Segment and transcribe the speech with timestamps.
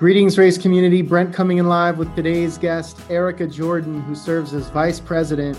[0.00, 1.02] Greetings, Raise community.
[1.02, 5.56] Brent coming in live with today's guest, Erika Jordan, who serves as Vice President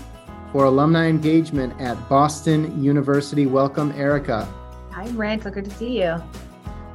[0.52, 3.46] for Alumni Engagement at Boston University.
[3.46, 4.46] Welcome, Erika.
[4.90, 5.44] Hi, Brent.
[5.44, 6.22] So good to see you.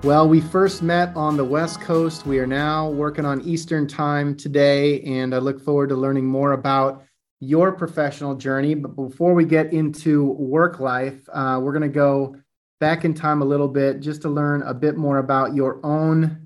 [0.03, 2.27] Well, we first met on the West Coast.
[2.27, 6.51] We are now working on Eastern Time today, and I look forward to learning more
[6.51, 7.03] about
[7.39, 8.75] your professional journey.
[8.75, 12.35] But before we get into work life, uh, we're going to go
[12.79, 16.40] back in time a little bit just to learn a bit more about your own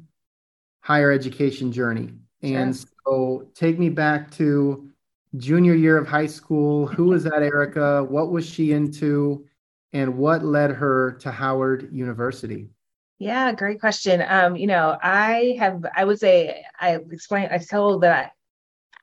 [0.86, 2.12] higher education journey.
[2.44, 2.86] And sure.
[3.08, 4.88] so take me back to
[5.36, 6.86] junior year of high school.
[6.86, 8.04] Who was that Erika?
[8.04, 9.48] What was she into?
[9.94, 12.70] And what led her to Howard University?
[13.18, 14.24] Yeah, great question.
[14.28, 18.34] Um, you know, I have, I would say, I explained, I told that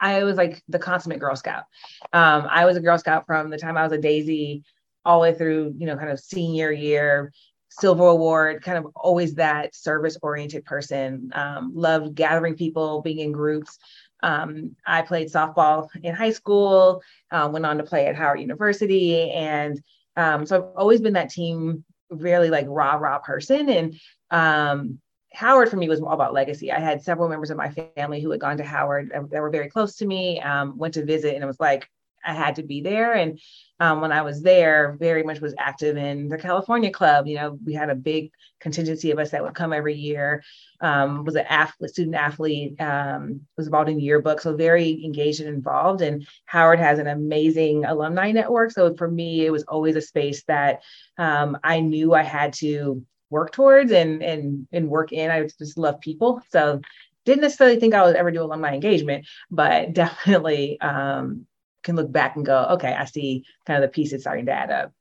[0.00, 1.64] I, I was like the consummate Girl Scout.
[2.12, 4.62] Um, I was a Girl Scout from the time I was a Daisy
[5.04, 7.32] all the way through, you know, kind of senior year.
[7.78, 11.30] Silver Award, kind of always that service oriented person.
[11.34, 13.78] Um, loved gathering people, being in groups.
[14.22, 19.30] Um, I played softball in high school, uh, went on to play at Howard University.
[19.30, 19.82] And
[20.16, 23.68] um, so I've always been that team, really like rah rah person.
[23.68, 23.94] And
[24.30, 25.00] um,
[25.32, 26.70] Howard for me was all about legacy.
[26.70, 29.68] I had several members of my family who had gone to Howard that were very
[29.68, 31.88] close to me, um, went to visit, and it was like,
[32.24, 33.14] I had to be there.
[33.14, 33.40] And
[33.80, 37.26] um, when I was there, very much was active in the California Club.
[37.26, 40.42] You know, we had a big contingency of us that would come every year.
[40.80, 42.80] Um, was an athlete, student athlete.
[42.80, 46.00] Um, was involved in yearbook, so very engaged and involved.
[46.00, 48.70] And Howard has an amazing alumni network.
[48.70, 50.82] So for me, it was always a space that
[51.18, 55.30] um, I knew I had to work towards and and and work in.
[55.30, 56.42] I just love people.
[56.50, 56.80] So
[57.24, 61.46] didn't necessarily think I would ever do alumni engagement, but definitely um,
[61.82, 64.70] can look back and go, okay, I see kind of the pieces starting to add
[64.70, 64.92] up.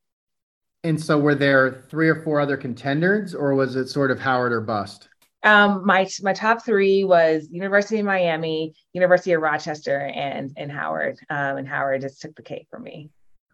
[0.84, 4.52] And so were there three or four other contenders or was it sort of Howard
[4.52, 5.10] or bust?
[5.44, 11.18] Um, my my top three was University of Miami, University of Rochester, and and Howard.
[11.30, 13.10] Um, and Howard just took the cake for me.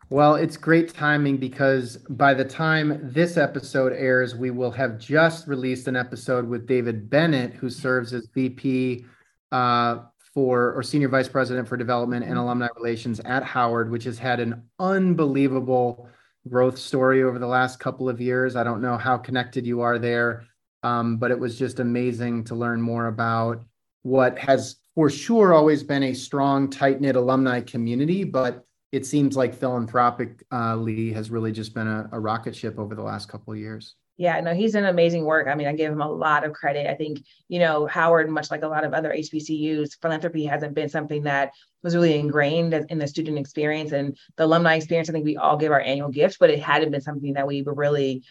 [0.09, 5.47] Well, it's great timing because by the time this episode airs, we will have just
[5.47, 9.05] released an episode with David Bennett, who serves as VP
[9.51, 9.99] uh,
[10.37, 12.41] for or senior vice president for development and mm-hmm.
[12.41, 16.07] alumni relations at Howard, which has had an unbelievable
[16.47, 18.55] growth story over the last couple of years.
[18.55, 20.45] I don't know how connected you are there,
[20.83, 23.65] um, but it was just amazing to learn more about
[24.03, 29.35] what has for sure always been a strong, tight knit alumni community, but it seems
[29.35, 33.59] like philanthropically has really just been a, a rocket ship over the last couple of
[33.59, 33.95] years.
[34.17, 35.47] Yeah, no, he's done amazing work.
[35.47, 36.89] I mean, I give him a lot of credit.
[36.89, 40.89] I think, you know, Howard, much like a lot of other HBCUs, philanthropy hasn't been
[40.89, 41.51] something that
[41.83, 45.07] was really ingrained in the student experience and the alumni experience.
[45.07, 47.61] I think we all give our annual gifts, but it hadn't been something that we
[47.61, 48.23] really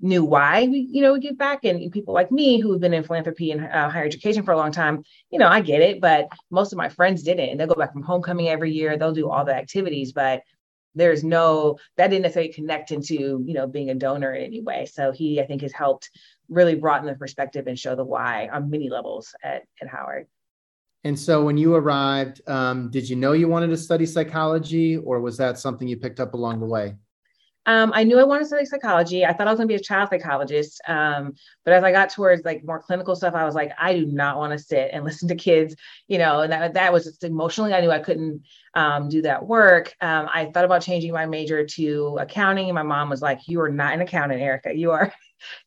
[0.00, 1.64] knew why we, you know, we give back.
[1.64, 4.56] And people like me who have been in philanthropy and uh, higher education for a
[4.56, 7.50] long time, you know, I get it, but most of my friends didn't.
[7.50, 8.96] And they'll go back from homecoming every year.
[8.96, 10.42] They'll do all the activities, but
[10.94, 14.86] there's no that didn't necessarily connect into you know being a donor in any way.
[14.86, 16.10] So he i think has helped
[16.48, 20.26] really broaden the perspective and show the why on many levels at, at howard.
[21.04, 25.20] And so when you arrived um, did you know you wanted to study psychology or
[25.20, 26.94] was that something you picked up along the way
[27.66, 29.24] um, I knew I wanted to study psychology.
[29.24, 30.80] I thought I was going to be a child psychologist.
[30.88, 31.34] Um,
[31.64, 34.36] but as I got towards like more clinical stuff, I was like, I do not
[34.36, 35.76] want to sit and listen to kids,
[36.08, 38.42] you know, and that, that was just emotionally, I knew I couldn't
[38.74, 39.94] um, do that work.
[40.00, 42.66] Um, I thought about changing my major to accounting.
[42.66, 44.74] And my mom was like, you are not an accountant, Erika.
[44.74, 45.12] You are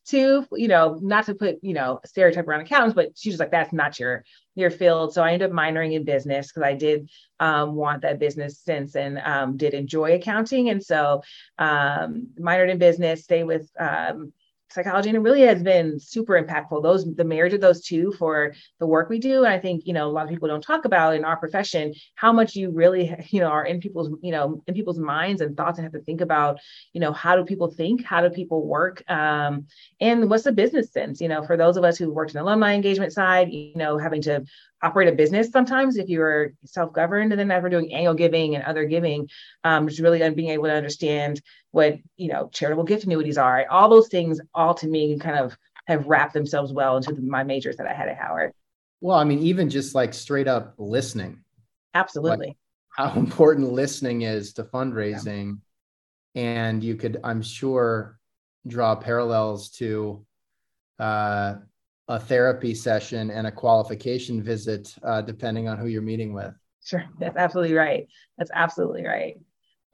[0.06, 3.52] too, you know, not to put, you know, stereotype around accountants, but she was like,
[3.52, 4.24] that's not your,
[4.56, 5.14] your field.
[5.14, 7.10] So I ended up minoring in business because I did
[7.40, 10.70] um, want that business sense and um, did enjoy accounting.
[10.70, 11.22] And so
[11.58, 14.32] um, minored in business, stay with um,
[14.76, 16.84] psychology and it really has been super impactful.
[16.84, 19.94] Those the marriage of those two for the work we do and i think you
[19.94, 23.16] know a lot of people don't talk about in our profession how much you really
[23.30, 26.02] you know are in people's you know in people's minds and thoughts and have to
[26.02, 26.60] think about
[26.94, 28.04] you know how do people think?
[28.04, 29.04] How do people work?
[29.10, 29.68] Um,
[30.00, 31.22] and what's the business sense?
[31.22, 34.22] You know for those of us who worked in alumni engagement side you know having
[34.24, 34.44] to
[34.86, 38.64] operate a business sometimes if you're self-governed and then as we're doing annual giving and
[38.66, 39.28] other giving
[39.64, 41.42] um, it's really being able to understand
[41.72, 43.66] what you know charitable gift annuities are.
[43.70, 47.78] All those things all to me kind of have wrapped themselves well into my majors
[47.78, 48.54] that i had at howard.
[49.02, 51.42] Well i mean even just like straight up listening.
[51.94, 52.48] Absolutely.
[52.48, 52.58] Like
[52.90, 55.60] how important listening is to fundraising.
[56.34, 56.44] Yeah.
[56.44, 58.20] and you could i'm sure
[58.68, 60.26] draw parallels to
[61.00, 61.56] uh,
[62.08, 66.54] a therapy session and a qualification visit, uh, depending on who you're meeting with.
[66.84, 68.08] Sure, that's absolutely right.
[68.38, 69.40] That's absolutely right.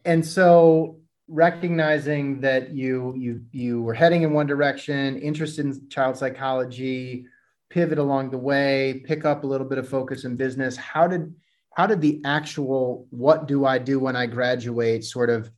[0.03, 0.97] And so,
[1.27, 7.25] recognizing that you you you were heading in one direction, interested in child psychology,
[7.69, 10.75] pivot along the way, pick up a little bit of focus in business.
[10.75, 11.33] How did
[11.73, 15.49] how did the actual what do I do when I graduate sort of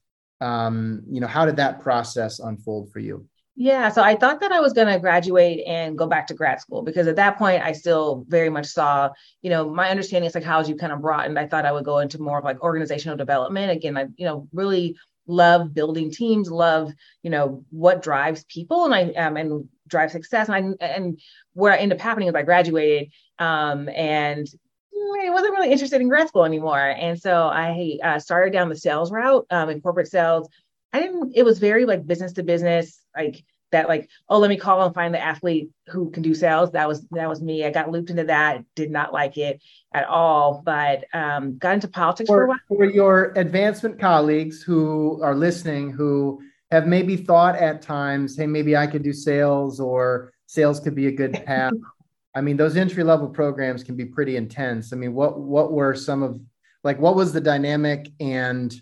[0.44, 3.26] um, you know, how did that process unfold for you?
[3.56, 6.60] Yeah, so I thought that I was going to graduate and go back to grad
[6.60, 9.12] school because at that point I still very much saw,
[9.44, 11.38] you know, my understanding of psychology kind of broadened.
[11.38, 13.72] I thought I would go into more of like organizational development.
[13.72, 14.98] Again, I, you know, really
[15.28, 16.92] love building teams, love,
[17.22, 20.50] you know, what drives people and I um and drive success.
[20.50, 21.20] And I and
[21.54, 24.48] where I ended up happening is I graduated um and
[25.22, 26.80] I wasn't really interested in grad school anymore.
[26.80, 30.48] And so I uh, started down the sales route um, in corporate sales.
[30.94, 34.57] I didn't, it was very like business to business, like that, like, oh, let me
[34.57, 36.72] call and find the athlete who can do sales.
[36.72, 37.66] That was, that was me.
[37.66, 39.62] I got looped into that, did not like it
[39.94, 42.60] at all, but um, got into politics for, for a while.
[42.68, 46.42] For your advancement colleagues who are listening, who
[46.72, 51.07] have maybe thought at times, hey, maybe I could do sales or sales could be
[51.07, 51.74] a good path.
[52.36, 54.92] I mean, those entry level programs can be pretty intense.
[54.92, 56.39] I mean, what what were some of
[56.84, 58.74] like what was the dynamic and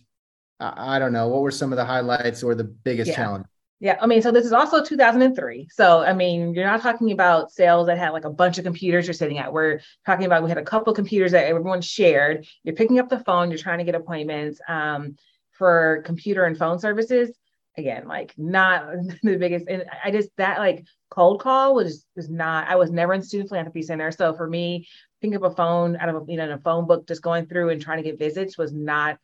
[0.62, 3.16] I don't know what were some of the highlights or the biggest yeah.
[3.16, 3.46] challenge?
[3.80, 5.68] Yeah, I mean, so this is also 2003.
[5.72, 9.08] So I mean, you're not talking about sales that had like a bunch of computers
[9.08, 9.52] you're sitting at.
[9.52, 12.46] We're talking about we had a couple computers that everyone shared.
[12.64, 13.50] You're picking up the phone.
[13.50, 15.16] You're trying to get appointments um,
[15.50, 17.32] for computer and phone services
[17.78, 18.86] again like not
[19.24, 23.14] the biggest and i just that like cold call was was not i was never
[23.14, 24.88] in student philanthropy center so for me
[25.22, 27.70] picking up a phone out of a you know a phone book just going through
[27.70, 29.18] and trying to get visits was not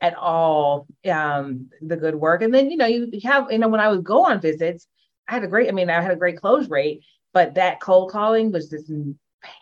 [0.00, 2.42] at all um the good work.
[2.42, 4.86] And then you know you have you know when i would go on visits
[5.28, 7.02] i had a great i mean i had a great close rate
[7.32, 8.90] but that cold calling was just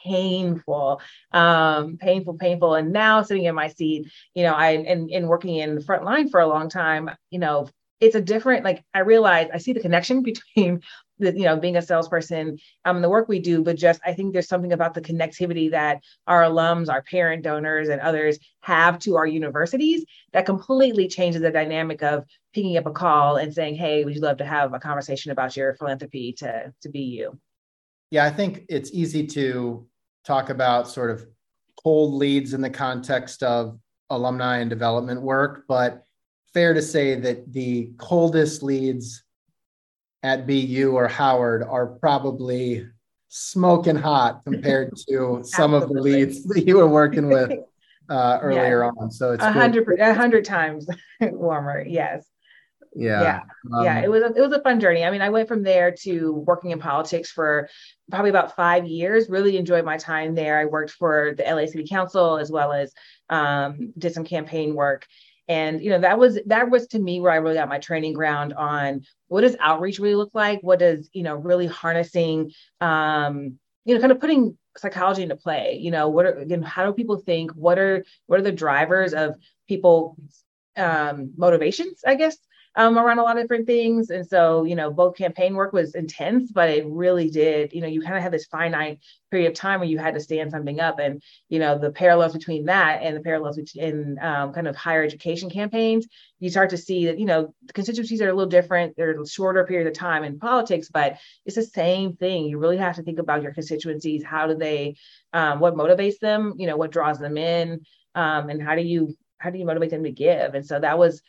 [0.05, 1.01] painful
[1.33, 2.75] um painful painful.
[2.75, 6.05] And now sitting in my seat you know i and, and working in the front
[6.05, 7.69] line for a long time you know
[8.01, 10.81] it's a different like i realize i see the connection between
[11.19, 14.33] the, you know being a salesperson um the work we do but just i think
[14.33, 19.17] there's something about the connectivity that our alums our parent donors and others have to
[19.17, 22.25] our universities that completely changes the dynamic of
[22.55, 25.57] picking up a call and saying hey would you love to have a conversation about
[25.57, 27.37] your philanthropy to to BU?
[28.11, 29.87] Yeah i think it's easy to
[30.25, 31.27] talk about sort of
[31.83, 33.79] cold leads in the context of
[34.11, 36.05] alumni and development work but
[36.55, 39.23] fair to say that the coldest leads
[40.23, 42.87] at BU or Howard are probably
[43.29, 47.53] smoking hot compared to some of the leads that you were working with
[48.09, 48.91] uh, earlier yeah.
[49.01, 49.11] on.
[49.11, 50.89] So it's a hundred a hundred times
[51.21, 51.85] warmer.
[51.87, 52.27] Yes.
[52.95, 53.23] Yeah.
[53.23, 53.41] Yeah.
[53.73, 54.01] Um, yeah.
[54.01, 55.05] It was a, it was a fun journey.
[55.05, 57.69] I mean, I went from there to working in politics for
[58.11, 59.29] probably about five years.
[59.29, 60.59] Really enjoyed my time there.
[60.59, 62.93] I worked for the LA City Council as well as
[63.29, 65.07] um, did some campaign work
[65.49, 68.13] and you know that was that was to me where i really got my training
[68.13, 70.61] ground on what does outreach really look like?
[70.63, 75.79] What does you know really harnessing um you know kind of putting psychology into play
[75.81, 77.51] you know what are again how do people think?
[77.53, 79.35] What are what are the drivers of
[79.69, 80.17] people
[80.77, 82.37] um motivations i guess
[82.79, 84.11] um, around a lot of different things.
[84.11, 87.89] And so, you know, both campaign work was intense, but it really did, you know,
[87.89, 89.01] you kind of had this finite
[89.33, 91.01] period of time where you had to stand something up.
[91.01, 95.03] And, you know, the parallels between that and the parallels between um, kind of higher
[95.03, 96.07] education campaigns,
[96.39, 98.97] you start to see that, you know, constituencies are a little different.
[98.97, 102.45] They're a shorter period of time in politics, but it's the same thing.
[102.45, 104.23] You really have to think about your constituencies.
[104.23, 104.95] How do they,
[105.33, 107.81] um, what motivates them, you know, what draws them in,
[108.15, 110.55] um, and how do you, how do you motivate them to give?
[110.55, 111.23] And so that was,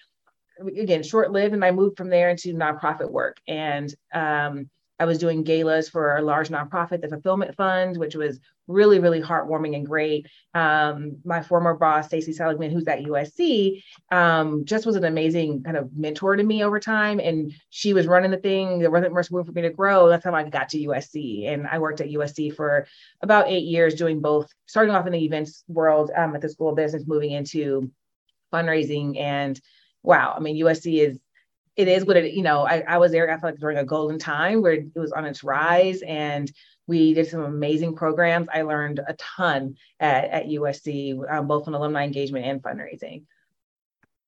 [0.67, 3.37] again short lived and i moved from there into nonprofit work.
[3.47, 8.39] And um, i was doing galas for a large nonprofit the fulfillment fund which was
[8.69, 10.27] really really heartwarming and great.
[10.53, 15.75] Um, my former boss stacy seligman who's at usc um, just was an amazing kind
[15.75, 17.19] of mentor to me over time.
[17.19, 18.79] And she was running the thing.
[18.79, 20.07] There wasn't much room for me to grow.
[20.07, 22.87] That's how i got to usc and i worked at usc for
[23.21, 26.69] about eight years doing both starting off in the events world um, at the school
[26.69, 27.91] of business moving into
[28.53, 29.59] fundraising and
[30.03, 31.19] wow, I mean, USC is
[31.75, 33.85] it is what it, you know, I, I was there, I felt like during a
[33.85, 36.51] golden time where it was on its rise and
[36.87, 38.49] we did some amazing programs.
[38.53, 43.23] I learned a ton at, at USC, um, both on alumni engagement and fundraising.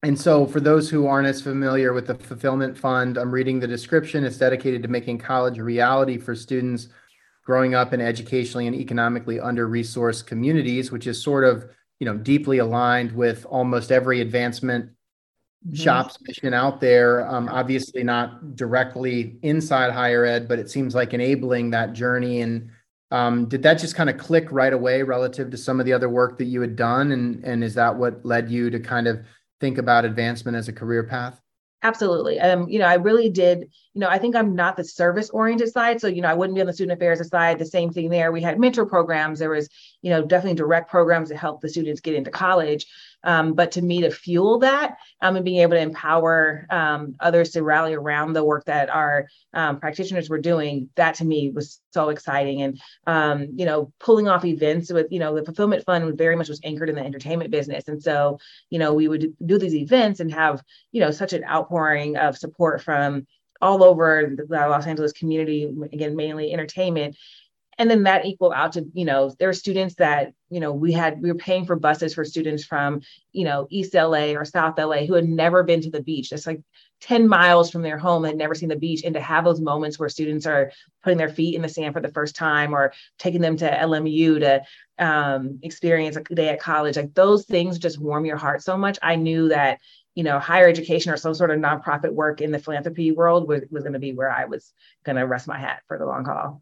[0.04, 3.68] And so, for those who aren't as familiar with the Fulfillment Fund, I'm reading the
[3.68, 4.24] description.
[4.24, 6.88] It's dedicated to making college a reality for students
[7.44, 12.60] growing up in educationally and economically under-resourced communities, which is sort of, you know, deeply
[12.60, 14.90] aligned with almost every advancement
[15.66, 15.76] mm-hmm.
[15.76, 17.28] shop's mission out there.
[17.28, 22.42] Um, obviously, not directly inside higher ed, but it seems like enabling that journey.
[22.42, 22.70] And
[23.12, 26.10] um, did that just kind of click right away relative to some of the other
[26.10, 27.12] work that you had done?
[27.12, 29.20] And and is that what led you to kind of
[29.60, 31.42] think about advancement as a career path?
[31.84, 32.40] Absolutely.
[32.40, 33.62] Um, you know, I really did,
[33.94, 36.00] you know, I think I'm not the service oriented side.
[36.00, 37.58] So, you know, I wouldn't be on the student affairs side.
[37.58, 38.32] The same thing there.
[38.32, 39.40] We had mentor programs.
[39.40, 39.68] There was,
[40.04, 42.86] you know, definitely direct programs to help the students get into college.
[43.24, 47.52] Um, but to me, to fuel that um, and being able to empower um, others
[47.52, 51.82] to rally around the work that our um, practitioners were doing, that to me was
[51.92, 52.62] so exciting.
[52.62, 56.50] And, um, you know, pulling off events with, you know, the fulfillment fund very much
[56.50, 57.88] was anchored in the entertainment business.
[57.88, 61.44] And so, you know, we would do these events and have, you know, such an
[61.44, 63.28] outpouring of support from
[63.62, 67.16] all over the Los Angeles community, again, mainly entertainment
[67.78, 70.92] and then that equal out to you know there are students that you know we
[70.92, 74.78] had we were paying for buses for students from you know east la or south
[74.78, 76.32] la who had never been to the beach.
[76.32, 76.62] It's like
[77.00, 79.02] 10 miles from their home had never seen the beach.
[79.04, 80.72] And to have those moments where students are
[81.04, 84.40] putting their feet in the sand for the first time or taking them to lmu
[84.40, 84.62] to
[85.04, 89.00] um, experience a day at college like those things just warm your heart so much.
[89.02, 89.80] I knew that
[90.16, 93.62] you know higher education or some sort of nonprofit work in the philanthropy world was,
[93.72, 94.74] was going to be where i was
[95.06, 96.62] going to rest my hat for the long haul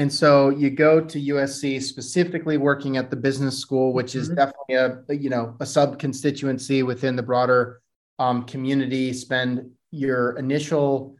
[0.00, 4.36] and so you go to USC specifically working at the business school, which is mm-hmm.
[4.36, 7.82] definitely a you know a sub constituency within the broader
[8.18, 9.12] um, community.
[9.12, 11.16] Spend your initial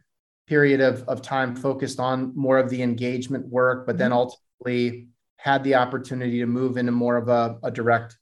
[0.47, 3.99] period of, of time focused on more of the engagement work, but mm-hmm.
[3.99, 8.17] then ultimately had the opportunity to move into more of a, a direct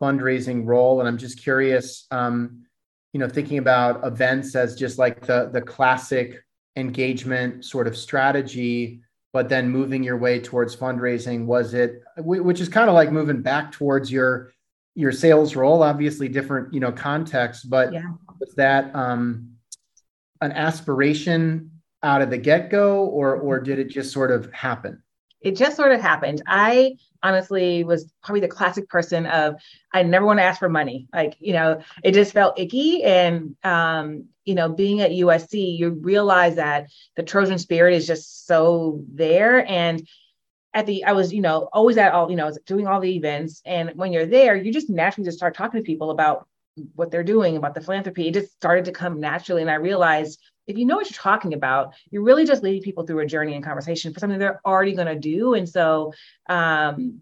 [0.00, 1.00] fundraising role.
[1.00, 2.64] And I'm just curious, um,
[3.12, 6.44] you know, thinking about events as just like the the classic
[6.76, 9.00] engagement sort of strategy
[9.36, 13.42] but then moving your way towards fundraising was it which is kind of like moving
[13.42, 14.50] back towards your
[14.94, 18.00] your sales role obviously different you know context but yeah.
[18.40, 19.50] was that um
[20.40, 21.70] an aspiration
[22.02, 25.02] out of the get-go or or did it just sort of happen
[25.46, 26.42] it just sort of happened.
[26.44, 29.54] I honestly was probably the classic person of
[29.92, 31.06] I never want to ask for money.
[31.14, 33.04] Like, you know, it just felt icky.
[33.04, 38.48] And um, you know, being at USC, you realize that the Trojan spirit is just
[38.48, 39.64] so there.
[39.70, 40.04] And
[40.74, 43.62] at the I was, you know, always at all, you know, doing all the events.
[43.64, 46.48] And when you're there, you just naturally just start talking to people about
[46.96, 48.26] what they're doing, about the philanthropy.
[48.26, 49.62] It just started to come naturally.
[49.62, 53.06] And I realized if you know what you're talking about, you're really just leading people
[53.06, 55.54] through a journey and conversation for something they're already going to do.
[55.54, 56.12] And so
[56.48, 57.20] um,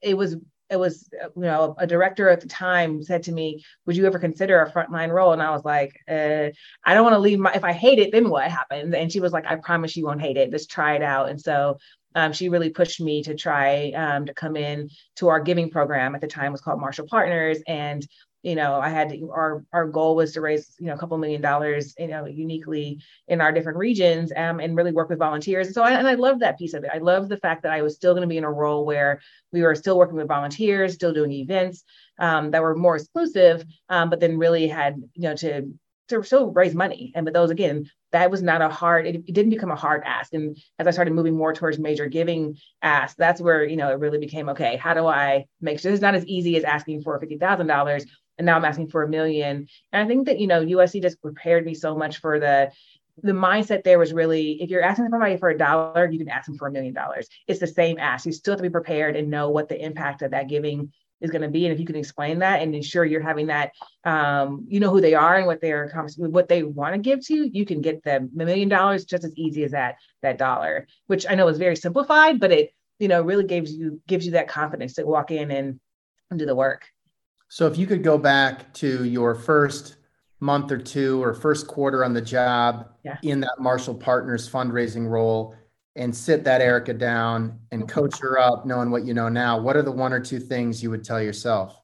[0.00, 0.36] it was
[0.68, 4.18] it was you know a director at the time said to me would you ever
[4.18, 5.32] consider a frontline role?
[5.32, 6.48] And i was like uh,
[6.84, 8.92] i don't want to leave my if i hate it then what happens?
[8.92, 10.50] And she was like i promise you won't hate it.
[10.50, 11.28] Just try it out.
[11.28, 11.78] And so
[12.16, 16.14] um, she really pushed me to try um, to come in to our giving program
[16.14, 17.58] at the time was called marshall partners.
[17.68, 18.04] And
[18.42, 21.18] you know, I had to, our our goal was to raise you know a couple
[21.18, 25.74] million dollars, you know, uniquely in our different regions, um, and really work with volunteers.
[25.74, 26.90] So, I, and I love that piece of it.
[26.94, 29.20] I love the fact that I was still going to be in a role where
[29.52, 31.82] we were still working with volunteers, still doing events
[32.18, 35.72] um, that were more exclusive, um, but then really had you know to
[36.08, 37.12] to still raise money.
[37.14, 39.06] And but those again, that was not a hard.
[39.06, 40.32] It, it didn't become a hard ask.
[40.32, 43.98] And as I started moving more towards major giving ask, that's where you know it
[43.98, 44.76] really became okay.
[44.76, 48.06] How do I make sure it's not as easy as asking for fifty thousand dollars?
[48.38, 49.68] And now I'm asking for a million.
[49.92, 52.70] And I think that you know USC just prepared me so much for the
[53.22, 56.46] the mindset there was really if you're asking somebody for a dollar, you can ask
[56.46, 57.28] them for a million dollars.
[57.46, 58.26] It's the same ask.
[58.26, 61.30] You still have to be prepared and know what the impact of that giving is
[61.30, 61.64] going to be.
[61.64, 63.72] And if you can explain that and ensure you're having that,
[64.04, 65.88] um, you know who they are and what they're
[66.18, 69.24] what they want to give to you, you can get them a million dollars just
[69.24, 70.86] as easy as that that dollar.
[71.06, 74.32] Which I know is very simplified, but it you know really gives you gives you
[74.32, 75.80] that confidence to walk in and,
[76.30, 76.86] and do the work.
[77.48, 79.96] So if you could go back to your first
[80.40, 83.18] month or two or first quarter on the job yeah.
[83.22, 85.54] in that Marshall Partners fundraising role
[85.94, 89.76] and sit that Erika down and coach her up, knowing what you know now, what
[89.76, 91.80] are the one or two things you would tell yourself?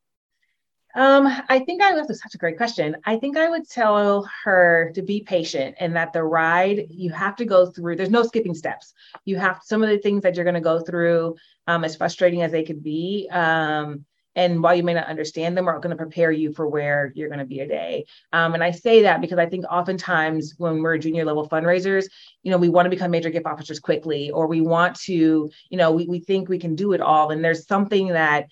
[0.95, 2.97] Um, I think I that's such a great question.
[3.07, 7.35] I think I would tell her to be patient and that the ride you have
[7.37, 7.97] to go through.
[7.97, 8.92] There's no skipping steps.
[9.25, 12.42] You have some of the things that you're going to go through, um, as frustrating
[12.42, 13.26] as they could be.
[13.31, 14.04] Um,
[14.35, 17.29] and while you may not understand them aren't going to prepare you for where you're
[17.29, 20.83] going to be a day um, and i say that because i think oftentimes when
[20.83, 22.07] we're junior level fundraisers
[22.43, 25.79] you know we want to become major gift officers quickly or we want to you
[25.79, 27.31] know we, we think we can do it all.
[27.31, 28.47] And there's something that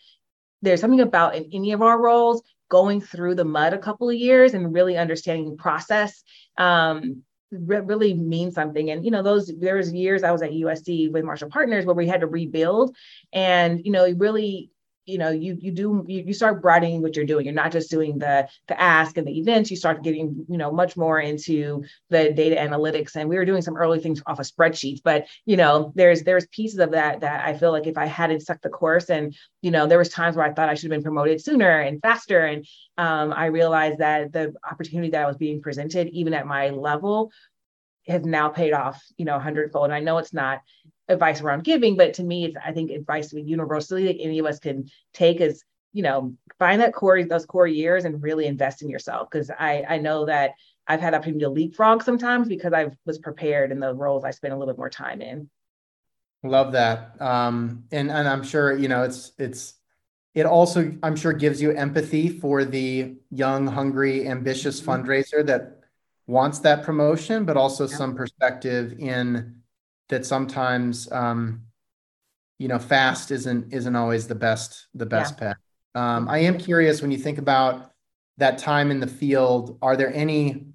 [0.62, 4.16] there's something about in any of our roles going through the mud a couple of
[4.16, 6.22] years and really understanding process
[6.58, 8.90] um, really means something.
[8.90, 11.96] And you know those there was years i was at usc with marshall partners where
[11.96, 12.94] we had to rebuild
[13.32, 14.70] and you know really
[15.06, 17.44] you know you you do you, you start broadening what you're doing.
[17.44, 19.70] You're not just doing the the ask and the events.
[19.70, 23.16] You start getting you know much more into the data analytics.
[23.16, 26.46] And we were doing some early things off of spreadsheets but you know there's there's
[26.48, 29.70] pieces of that that i feel like if i hadn't stuck the course and you
[29.70, 32.40] know there was times where i thought i should have been promoted sooner and faster.
[32.46, 32.66] And
[32.98, 37.30] um, i realized that the opportunity that I was being presented even at my level
[38.06, 39.86] has now paid off, you know, a hundredfold.
[39.86, 40.60] And I know it's not
[41.10, 44.58] advice around giving, but to me, it's I think advice universally that any of us
[44.58, 48.88] can take is, you know, find that core those core years and really invest in
[48.88, 49.28] yourself.
[49.30, 50.52] Because I I know that
[50.86, 54.54] I've had opportunity to leapfrog sometimes because I was prepared in the roles I spent
[54.54, 55.50] a little bit more time in.
[56.42, 57.20] Love that.
[57.20, 59.74] Um, and and I'm sure you know it's it's
[60.34, 64.90] it also I'm sure gives you empathy for the young, hungry, ambitious mm-hmm.
[64.90, 65.80] fundraiser that
[66.26, 67.96] wants that promotion, but also yeah.
[67.96, 69.59] some perspective in
[70.10, 71.62] that sometimes um,
[72.58, 75.54] you know fast isn't isn't always the best the best yeah.
[75.54, 75.56] path.
[75.94, 77.90] Um, I am curious when you think about
[78.36, 79.78] that time in the field.
[79.82, 80.66] Are there any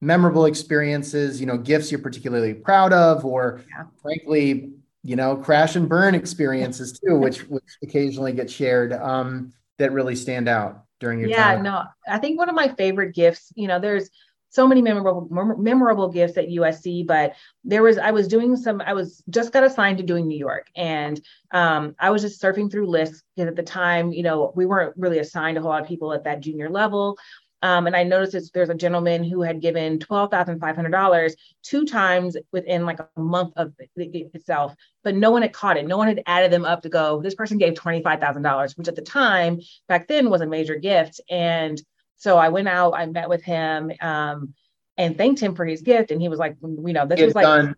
[0.00, 3.84] memorable experiences, you know, gifts you're particularly proud of, or yeah.
[4.02, 4.72] frankly,
[5.02, 10.16] you know, crash and burn experiences too, which which occasionally get shared um, that really
[10.16, 11.64] stand out during your yeah, time?
[11.64, 14.10] Yeah, no, I think one of my favorite gifts, you know, there's
[14.54, 15.26] so many memorable
[15.58, 17.06] memorable gifts at USC.
[17.06, 17.34] But
[17.64, 20.68] there was I was doing some I was just got assigned to doing New York,
[20.76, 21.20] and
[21.50, 24.96] um, I was just surfing through lists because at the time, you know, we weren't
[24.96, 27.18] really assigned a whole lot of people at that junior level.
[27.62, 31.32] Um, and I noticed there's a gentleman who had given $12,500
[31.62, 35.86] two times within like a month of it itself, but no one had caught it.
[35.86, 39.00] No one had added them up to go, this person gave $25,000, which at the
[39.00, 41.22] time back then was a major gift.
[41.30, 41.80] And
[42.16, 44.54] so I went out, I met with him um,
[44.96, 46.10] and thanked him for his gift.
[46.10, 47.76] And he was like, you know, this was like, done,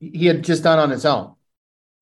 [0.00, 1.34] he had just done on his own.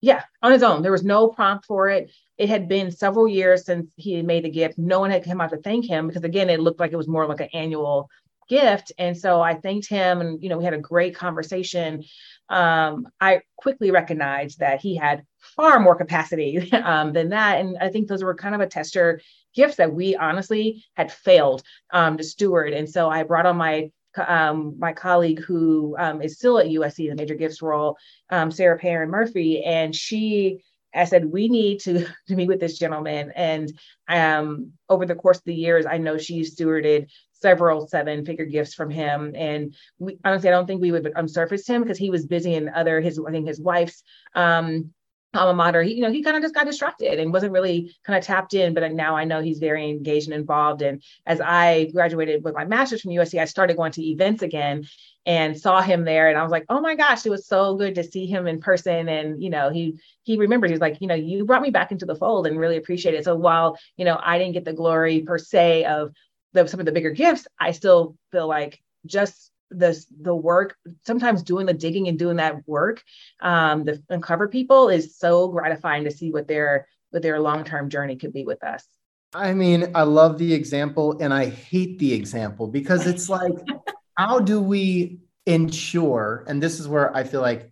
[0.01, 0.83] Yeah, on his own.
[0.83, 2.11] There was no prompt for it.
[2.37, 4.77] It had been several years since he had made the gift.
[4.77, 7.07] No one had come out to thank him because, again, it looked like it was
[7.07, 8.09] more like an annual
[8.47, 8.91] gift.
[8.97, 12.03] And so I thanked him and, you know, we had a great conversation.
[12.49, 17.59] Um, I quickly recognized that he had far more capacity um, than that.
[17.59, 19.21] And I think those were kind of a tester
[19.55, 22.73] gifts that we honestly had failed um, to steward.
[22.73, 23.91] And so I brought on my
[24.27, 27.97] um, my colleague who um, is still at USC, the major gifts role,
[28.31, 30.63] um, Sarah Perrin Murphy, and she
[30.97, 33.31] I said, we need to, to meet with this gentleman.
[33.35, 33.71] And
[34.07, 38.73] um, over the course of the years, I know she stewarded several seven figure gifts
[38.73, 39.33] from him.
[39.35, 42.69] And we, honestly, I don't think we would unsurface him because he was busy in
[42.69, 44.91] other, his, I think his wife's um,
[45.33, 48.17] alma mater, he, you know, he kind of just got distracted and wasn't really kind
[48.17, 48.73] of tapped in.
[48.73, 50.81] But now I know he's very engaged and involved.
[50.81, 54.85] And as I graduated with my master's from USC, I started going to events again
[55.25, 56.29] and saw him there.
[56.29, 58.61] And I was like, oh my gosh, it was so good to see him in
[58.61, 59.09] person.
[59.09, 62.05] And, you know, he he remembered, he's like, you know, you brought me back into
[62.05, 63.25] the fold and really appreciate it.
[63.25, 66.13] So while, you know, I didn't get the glory per se of
[66.53, 70.75] the, some of the bigger gifts, I still feel like just the the work
[71.05, 73.03] sometimes doing the digging and doing that work
[73.41, 78.15] um the uncover people is so gratifying to see what their what their long-term journey
[78.15, 78.85] could be with us.
[79.33, 83.53] I mean i love the example and i hate the example because it's like
[84.17, 87.71] how do we ensure and this is where i feel like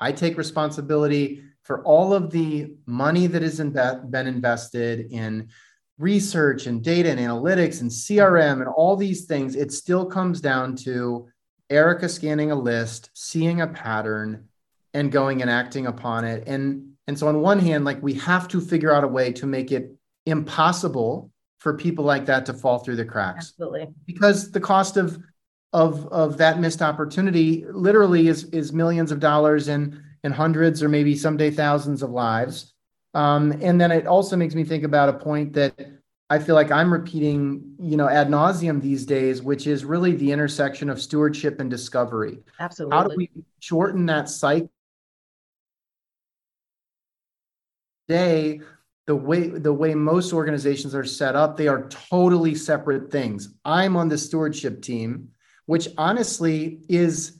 [0.00, 5.48] i take responsibility for all of the money that has been invested in
[5.98, 10.74] research and data and analytics and crm and all these things it still comes down
[10.74, 11.28] to
[11.70, 14.48] Erika scanning a list, seeing a pattern,
[14.94, 16.44] and going and acting upon it.
[16.46, 19.46] And and so on one hand, like we have to figure out a way to
[19.46, 23.52] make it impossible for people like that to fall through the cracks.
[23.52, 23.88] Absolutely.
[24.06, 25.18] Because the cost of
[25.72, 30.88] of of that missed opportunity literally is is millions of dollars and and hundreds or
[30.88, 32.72] maybe someday thousands of lives.
[33.14, 35.74] Um, and then it also makes me think about a point that
[36.28, 40.32] I feel like I'm repeating, you know, ad nauseum these days, which is really the
[40.32, 42.40] intersection of stewardship and discovery.
[42.58, 42.96] Absolutely.
[42.96, 44.70] How do we shorten that cycle?
[48.08, 48.60] Today,
[49.06, 53.54] the way the way most organizations are set up, they are totally separate things.
[53.64, 55.28] I'm on the stewardship team,
[55.66, 57.38] which honestly is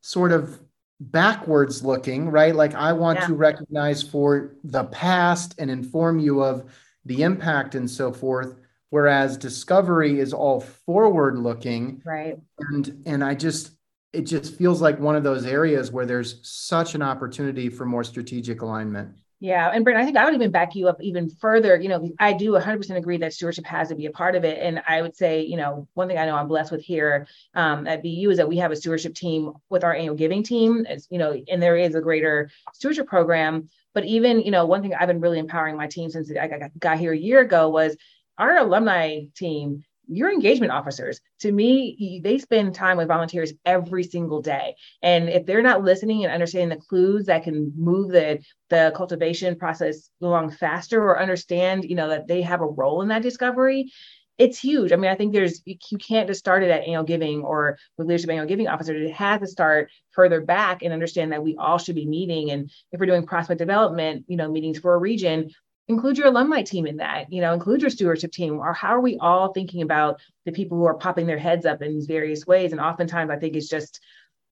[0.00, 0.60] sort of
[0.98, 2.54] backwards looking, right?
[2.54, 3.26] Like I want yeah.
[3.28, 6.64] to recognize for the past and inform you of
[7.06, 8.56] the impact and so forth
[8.90, 12.38] whereas discovery is all forward looking right.
[12.58, 13.72] And and i just
[14.12, 18.04] it just feels like one of those areas where there's such an opportunity for more
[18.04, 19.70] strategic alignment Yeah.
[19.70, 21.76] And Brent, I think I would even back you up even further.
[21.78, 24.58] You know, I do 100% agree that stewardship has to be a part of it.
[24.62, 27.86] And I would say, you know, one thing I know I'm blessed with here um,
[27.86, 31.06] at BU is that we have a stewardship team with our annual giving team, as,
[31.10, 33.68] you know, and there is a greater stewardship program.
[33.92, 36.98] But even, you know, one thing I've been really empowering my team since I got
[36.98, 37.94] here a year ago was
[38.38, 44.40] our alumni team your engagement officers to me they spend time with volunteers every single
[44.40, 48.38] day and if they're not listening and understanding the clues that can move the
[48.70, 53.08] the cultivation process along faster or understand you know that they have a role in
[53.08, 53.90] that discovery
[54.38, 54.92] it's huge.
[54.92, 58.06] I mean, I think there's you can't just start it at annual giving or with
[58.06, 59.08] leadership annual giving officers.
[59.08, 62.50] It has to start further back and understand that we all should be meeting.
[62.50, 65.50] And if we're doing prospect development, you know, meetings for a region,
[65.88, 69.00] include your alumni team in that you know include your stewardship team or how are
[69.00, 72.46] we all thinking about the people who are popping their heads up in these various
[72.46, 72.72] ways?
[72.72, 74.00] And oftentimes i think it's just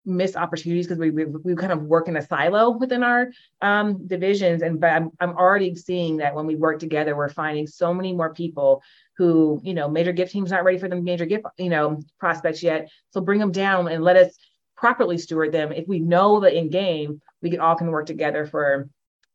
[0.07, 3.31] missed opportunities because we, we, we kind of work in a silo within our
[3.63, 4.63] um, divisions.
[4.63, 8.13] And but I'm, I'm already seeing that when we work together we're finding so many
[8.13, 8.83] more people
[9.17, 12.63] who you know major gift teams not ready for the major gift you know prospects
[12.63, 12.91] yet.
[13.11, 14.37] So bring them down and let us
[14.77, 15.73] properly steward them.
[15.73, 18.89] If we know the end game we can all can work together for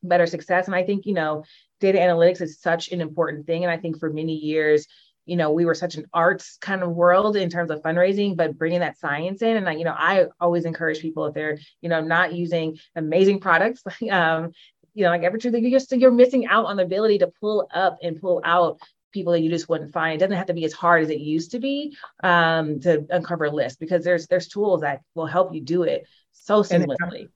[0.03, 0.67] better success.
[0.67, 1.43] And i think you know
[1.79, 3.63] data analytics is such an important thing.
[3.63, 4.87] And I think for many years,
[5.25, 8.57] you know, we were such an arts kind of world in terms of fundraising, but
[8.57, 9.57] bringing that science in.
[9.57, 13.39] And, I, you know, I always encourage people if they're, you know, not using amazing
[13.39, 14.51] products, um,
[14.95, 17.99] you know, like EverTrue you're just, you're missing out on the ability to pull up
[18.01, 18.79] and pull out
[19.11, 20.15] people that you just wouldn't find.
[20.15, 23.45] It doesn't have to be as hard as it used to be um, to uncover
[23.45, 27.29] a list because there's there's tools that will help you do it so seamlessly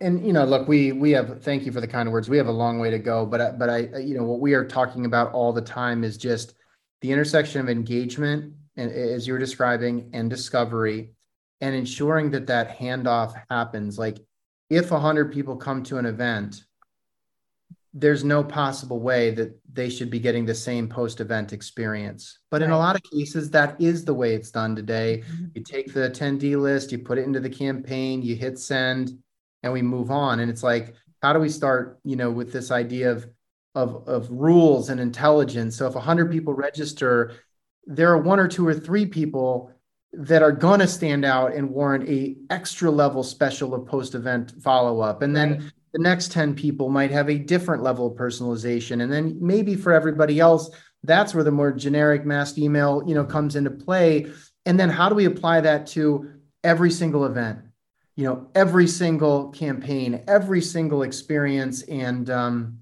[0.00, 2.28] and you know look we we have thank you for the kind words.
[2.28, 4.64] We have a long way to go but but i you know what we are
[4.64, 6.54] talking about all the time is just
[7.00, 11.12] the intersection of engagement and as you were describing and discovery
[11.60, 13.98] and ensuring that that handoff happens.
[13.98, 14.18] Like
[14.68, 16.64] if 100 people come to an event
[17.92, 22.38] there's no possible way that they should be getting the same post event experience.
[22.48, 25.24] But in a lot of cases that is the way it's done today.
[25.26, 25.46] Mm-hmm.
[25.56, 29.18] you take the attendee list you put it into the campaign you hit send
[29.62, 30.40] and we move on.
[30.40, 33.26] And it's like how do we start you know with this idea of
[33.74, 35.76] of of rules and intelligence?
[35.76, 37.32] So if 100 people register
[37.86, 39.72] there are one or two or three people
[40.12, 44.52] that are going to stand out and warrant a extra level special of post event
[44.62, 49.02] follow up and then the next 10 people might have a different level of personalization.
[49.02, 50.70] And then maybe for everybody else
[51.02, 54.26] that's where the more generic mass email you know comes into play.
[54.66, 56.30] And then how do we apply that to
[56.62, 57.60] every single event
[58.16, 62.78] you know every single campaign every single experience and um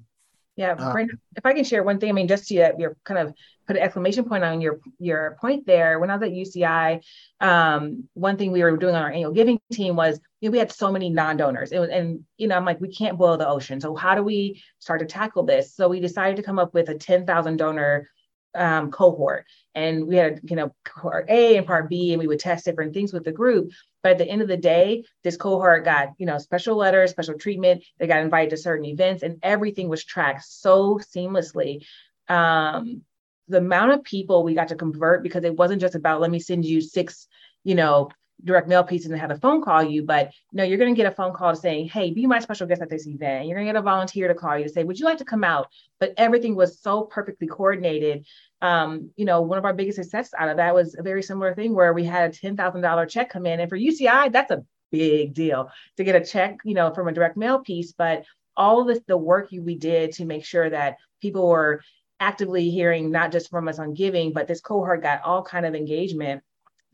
[0.56, 0.94] yeah uh,
[1.36, 3.34] if i can share one thing i mean just to uh, your kind of
[3.66, 7.00] put an exclamation point on your your point there when i was at uci
[7.40, 10.58] um, one thing we were doing on our annual giving team was you know, we
[10.58, 13.80] had so many non-donors was, and you know i'm like we can't boil the ocean
[13.80, 15.74] so how do we start to tackle this?
[15.74, 18.08] So we decided to come up with a 10000 donor
[18.54, 22.40] um, cohort and we had you know part a and part b and we would
[22.40, 23.70] test different things with the group
[24.02, 27.38] but at the end of the day this cohort got you know special letters special
[27.38, 31.84] treatment they got invited to certain events and everything was tracked so seamlessly
[32.28, 33.02] um,
[33.48, 36.38] the amount of people we got to convert because it wasn't just about let me
[36.40, 37.26] send you six
[37.64, 38.10] you know
[38.44, 41.10] direct mail pieces and have a phone call you, but no, you're going to get
[41.10, 43.46] a phone call saying, Hey, be my special guest at this event.
[43.46, 45.24] You're going to get a volunteer to call you to say, Would you like to
[45.24, 45.68] come out?
[45.98, 48.26] But everything was so perfectly coordinated.
[48.60, 51.54] Um, you know, one of our biggest successes out of that was a very similar
[51.54, 53.60] thing where we had a $10,000 check come in.
[53.60, 57.12] And for UCI, that's a big deal to get a check, you know, from a
[57.12, 57.92] direct mail piece.
[57.92, 58.24] But
[58.56, 61.82] all this, the work we did to make sure that people were
[62.20, 65.74] actively hearing not just from us on giving, but this cohort got all kind of
[65.74, 66.42] engagement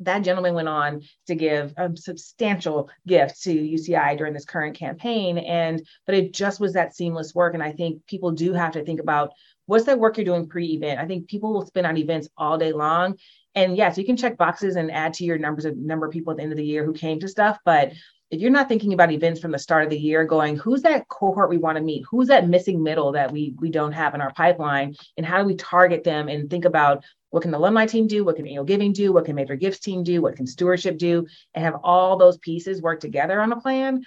[0.01, 5.39] that gentleman went on to give a substantial gift to UCI during this current campaign.
[5.39, 7.55] And but it just was that seamless work.
[7.55, 9.33] And I think people do have to think about
[9.67, 11.01] what's that work you're doing pre-event.
[11.01, 13.17] I think people will spend on events all day long.
[13.55, 16.33] And yes, you can check boxes and add to your numbers of number of people
[16.33, 17.59] at the end of the year who came to stuff.
[17.65, 17.93] But
[18.31, 21.07] if you're not thinking about events from the start of the year, going, who's that
[21.09, 22.05] cohort we want to meet?
[22.11, 24.97] Who's that missing middle that we we don't have in our pipeline?
[25.17, 28.25] And how do we target them and think about what can the alumni team do?
[28.25, 29.13] What can annual giving do?
[29.13, 30.23] What can major gifts team do?
[30.23, 31.27] What can stewardship do?
[31.55, 34.05] And have all those pieces work together on a plan.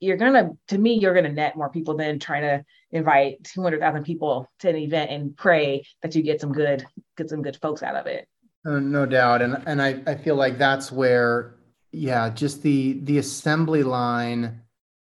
[0.00, 4.50] You're gonna, to me, you're gonna net more people than trying to invite 200,000 people
[4.60, 6.84] to an event and pray that you get some good,
[7.16, 8.28] get some good folks out of it.
[8.66, 11.54] Uh, no doubt, and and I I feel like that's where,
[11.92, 14.62] yeah, just the the assembly line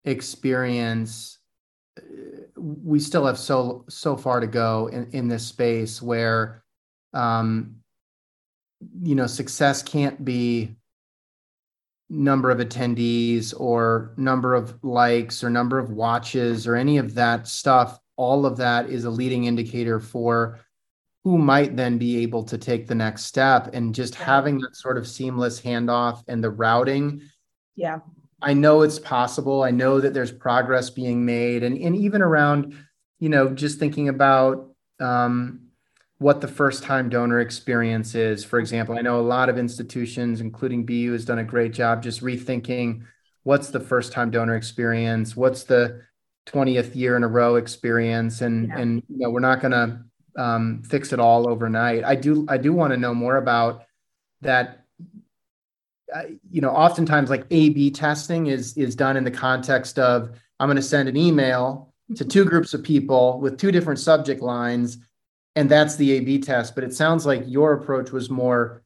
[0.04, 1.40] experience
[1.98, 2.02] uh,
[2.58, 6.64] we still have so so far to go in, in this space where
[7.14, 7.78] um,
[9.02, 10.76] you know, success can't be
[12.10, 17.48] number of attendees or number of likes or number of watches or any of that
[17.48, 18.00] stuff.
[18.16, 20.60] all of that is a leading indicator for
[21.24, 24.98] who might then be able to take the next step and just having that sort
[24.98, 27.22] of seamless handoff and the routing.
[27.76, 28.00] Yeah.
[28.42, 29.62] I know it's possible.
[29.62, 32.76] I know that there's progress being made and, and even around,
[33.20, 35.67] you know, just thinking about um,
[36.20, 38.44] what the first time donor experience is.
[38.44, 42.02] For example, I know a lot of institutions, including BU, has done a great job
[42.02, 43.04] just rethinking
[43.44, 46.02] what's the first time donor experience, what's the
[46.48, 48.80] 20th year in a row experience, and yeah.
[48.80, 52.04] and you know we're not going to um, fix it all overnight.
[52.04, 53.86] I do I do want to know more about
[54.42, 54.84] that.
[56.14, 60.68] Uh, you know, oftentimes like A/B testing is is done in the context of I'm
[60.68, 64.98] going to send an email to two groups of people with two different subject lines
[65.58, 66.76] and that's the A B test.
[66.76, 68.84] But it sounds like your approach was more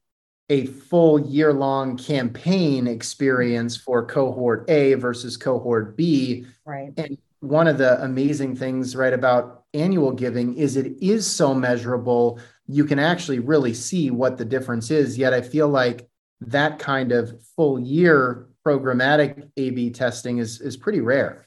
[0.48, 6.46] a full year long campaign experience for cohort A versus cohort B.
[6.64, 6.92] Right.
[6.96, 12.38] And one of the amazing things, right, about annual giving is it is so measurable.
[12.66, 15.18] You can actually really see what the difference is.
[15.18, 16.08] Yet I feel like
[16.40, 21.41] that kind of full year programmatic A B testing is, is pretty rare.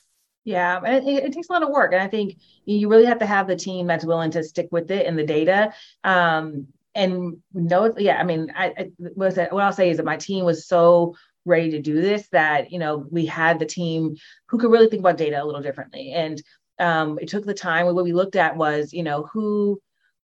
[0.46, 3.26] Yeah, it, it, takes a lot of work, and I think you really have to
[3.26, 5.74] have the team that's willing to stick with it and the data.
[6.04, 10.18] Um, and no, yeah, I mean, I, I what, what I'll say is that my
[10.18, 14.16] team was so ready to do this that you know we had the team
[14.48, 16.42] who could really think about data a little differently, and
[16.78, 17.88] um, it took the time.
[17.88, 19.82] What we looked at was, you know, who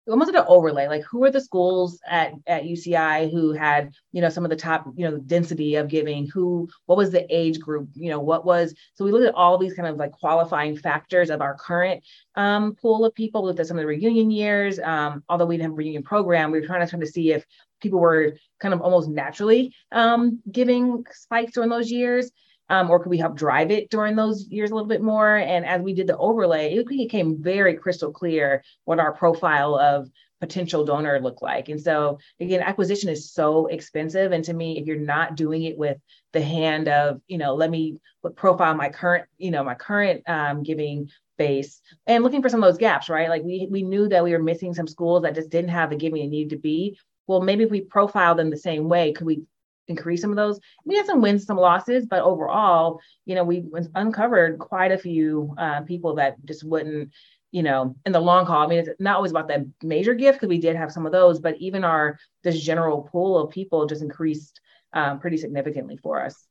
[0.09, 4.21] almost like an overlay like who are the schools at at uci who had you
[4.21, 6.27] know some of the top you know density of giving?
[6.27, 7.89] Who what was the age group?
[7.95, 11.29] You know what was so we looked at all these kind of like qualifying factors
[11.29, 12.03] of our current
[12.35, 13.41] um, pool of people.
[13.43, 16.03] We looked at some of the reunion years um, although we didn't have a reunion
[16.03, 17.45] program we were trying to trying to see if
[17.81, 22.31] people were kind of almost naturally um, giving spikes during those years
[22.69, 25.37] um, or could we help drive it during those years a little bit more?
[25.37, 30.09] And as we did the overlay, it became very crystal clear what our profile of
[30.39, 31.69] potential donor looked like.
[31.69, 34.33] And so again, acquisition is so expensive.
[34.33, 35.97] And to me, if you're not doing it with
[36.33, 37.97] the hand of, you know, let me
[38.35, 42.69] profile my current, you know, my current um, giving base and looking for some of
[42.69, 43.29] those gaps, right?
[43.29, 45.95] Like we we knew that we were missing some schools that just didn't have the
[45.95, 46.97] giving it needed to be.
[47.25, 49.43] Well, maybe if we profile them the same way, could we
[49.87, 50.59] increase some of those.
[50.85, 53.65] We had some wins, some losses, but overall, you know, we
[53.95, 57.11] uncovered quite a few uh, people that just wouldn't,
[57.51, 58.63] you know, in the long haul.
[58.63, 61.11] I mean, it's not always about that major gift because we did have some of
[61.11, 64.59] those, but even our this general pool of people just increased
[64.93, 66.47] um, pretty significantly for us.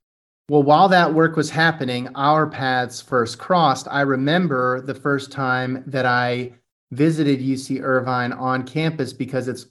[0.48, 3.86] Well, while that work was happening, our paths first crossed.
[3.90, 6.52] I remember the first time that I
[6.90, 9.66] visited UC Irvine on campus because it's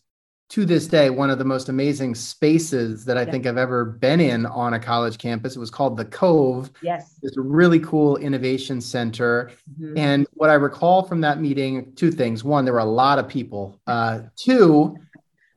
[0.51, 3.31] to this day one of the most amazing spaces that I yeah.
[3.31, 5.55] think I've ever been in on a college campus.
[5.55, 6.69] It was called the Cove.
[6.83, 7.17] Yes.
[7.23, 9.51] It's a really cool innovation center.
[9.79, 9.97] Mm-hmm.
[9.97, 12.43] And what I recall from that meeting, two things.
[12.43, 13.79] One, there were a lot of people.
[13.87, 14.97] Uh, two,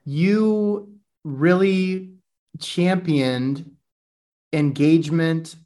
[0.04, 0.92] you
[1.24, 2.12] really
[2.60, 3.68] championed
[4.52, 5.56] engagement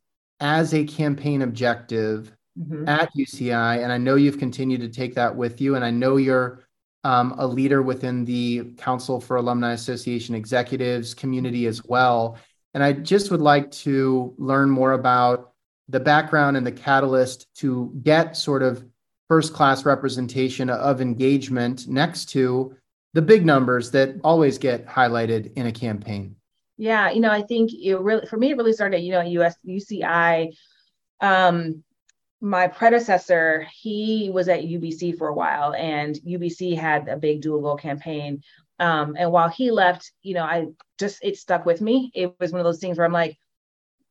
[0.40, 2.88] as a campaign objective mm-hmm.
[2.88, 3.82] at UCI.
[3.82, 5.74] And I know you've continued to take that with you.
[5.74, 6.64] And I know you're
[7.08, 12.36] um, a leader within the Council for Alumni Association executives community as well.
[12.74, 15.52] And I just would like to learn more about
[15.88, 18.84] the background and the catalyst to get sort of
[19.26, 22.76] first class representation of engagement next to
[23.14, 26.36] the big numbers that always get highlighted in a campaign.
[26.76, 29.56] Yeah, you know, I think it really for me it really started, you know, US
[29.66, 30.52] UCI
[31.22, 31.82] um,
[32.40, 37.60] my predecessor, he was at UBC for a while, and UBC had a big dual
[37.60, 38.42] goal campaign.
[38.78, 40.66] Um, and while he left, you know, I
[40.98, 42.12] just it stuck with me.
[42.14, 43.36] It was one of those things where I'm like,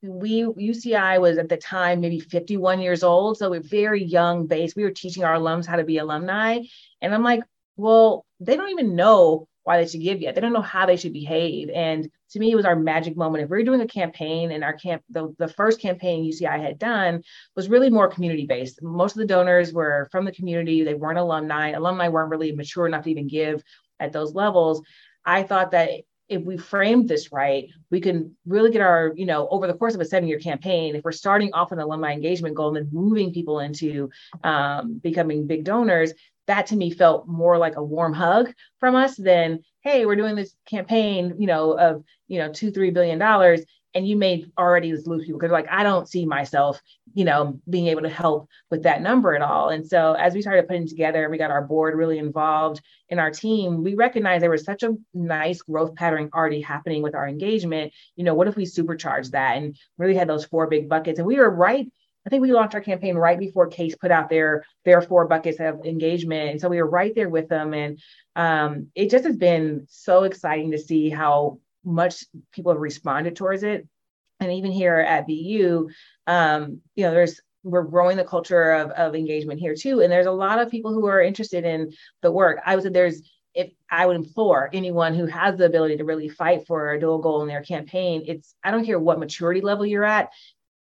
[0.02, 4.76] we UCI was at the time maybe 51 years old, so we're very young base.
[4.76, 6.60] We were teaching our alums how to be alumni,
[7.02, 7.44] and I'm like,
[7.78, 10.34] well, they don't even know why they should give yet.
[10.34, 11.70] They don't know how they should behave.
[11.72, 13.44] And to me, it was our magic moment.
[13.44, 16.80] If we are doing a campaign and our camp, the, the first campaign UCI had
[16.80, 17.22] done
[17.54, 18.82] was really more community based.
[18.82, 20.86] Most of the donors were from the community.
[20.86, 21.72] They weren't alumni.
[21.72, 23.62] Alumni weren't really mature enough to even give
[24.00, 24.82] at those levels.
[25.26, 25.90] I thought that
[26.30, 29.96] if we framed this right, we can really get our, you know, over the course
[29.96, 32.90] of a seven year campaign, if we're starting off an alumni engagement goal and then
[32.94, 34.10] moving people into
[34.46, 36.14] um, becoming big donors,
[36.48, 40.36] that to me felt more like a warm hug from us than hey we're doing
[40.36, 43.62] this campaign you know of you know two three billion dollars
[43.94, 45.40] and you made already lose people.
[45.40, 46.82] Because like i don't see myself
[47.14, 49.70] you know being able to help with that number at all.
[49.70, 53.32] And so as we started putting together we got our board really involved in our
[53.32, 57.94] team we recognized there was such a nice growth pattern already happening with our engagement.
[58.16, 61.20] You know what if we supercharge that and really had those four big buckets?
[61.20, 61.88] And we were right
[62.28, 65.62] I think we launched our campaign right before Case put out their their four buckets
[65.62, 67.74] of engagement, and so we were right there with them.
[67.74, 68.02] And
[68.36, 73.63] um, it just has been so exciting to see how much people have responded towards
[73.63, 73.88] it.
[74.42, 75.88] And even here at BU,
[76.28, 80.02] um, you know, there's we're growing the culture of, of engagement here too.
[80.02, 82.60] And there's a lot of people who are interested in the work.
[82.66, 83.22] I would say there's
[83.54, 87.20] if I would implore anyone who has the ability to really fight for a dual
[87.20, 90.30] goal in their campaign, it's I don't care what maturity level you're at,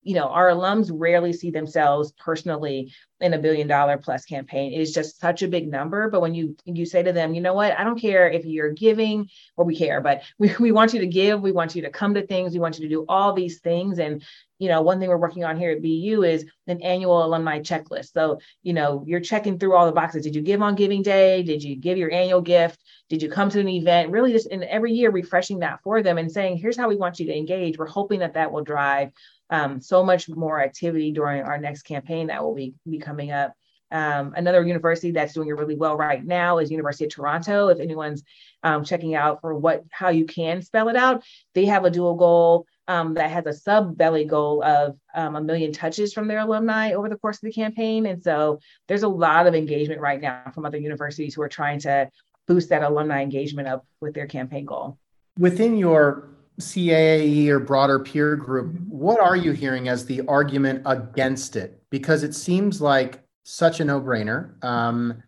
[0.04, 4.74] you know, our alums rarely see themselves personally in a billion dollar plus campaign.
[4.74, 6.10] It is just such a big number.
[6.10, 8.72] But when you you say to them, you know what, I don't care if you're
[8.72, 11.90] giving or we care, but we, we want you to give, we want you to
[11.90, 13.98] come to things, we want you to do all these things.
[13.98, 14.22] And,
[14.60, 18.14] you know, one thing we're working on here at BU is an annual alumni checklist.
[18.14, 20.24] So, you know, you're checking through all the boxes.
[20.24, 21.44] Did you give on giving day?
[21.44, 22.80] Did you give your annual gift?
[23.10, 24.12] Did you come to an event?
[24.12, 27.20] Really just in every year refreshing that for them and saying, here's how we want
[27.20, 27.78] you to engage.
[27.78, 29.12] We're hoping that that will drive
[29.54, 33.54] um, so much more activity during our next campaign that will be, be coming up.
[33.92, 37.68] Um, another university that's doing really well right now is University of Toronto.
[37.68, 38.24] If anyone's
[38.64, 42.16] um, checking out for what how you can spell it out, they have a dual
[42.16, 46.40] goal um, that has a sub belly goal of um, a million touches from their
[46.40, 48.08] alumni over the course of the campaign.
[48.08, 51.80] And so there's a lot of engagement right now from other universities who are trying
[51.82, 52.10] to
[52.48, 54.98] boost that alumni engagement up with their campaign goal.
[55.38, 61.56] Within your CAAE or broader peer group, what are you hearing as the argument against
[61.56, 61.82] it?
[61.90, 65.22] Because it seems like such a no brainer, um,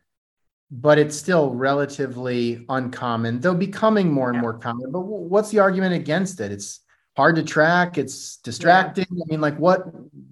[0.72, 4.42] but it's still relatively uncommon, though becoming more and yeah.
[4.42, 4.92] more common.
[4.92, 6.52] But what's the argument against it?
[6.52, 6.82] It's
[7.18, 9.08] hard to track, it's distracting.
[9.10, 9.24] Yeah.
[9.24, 9.84] I mean, like, what,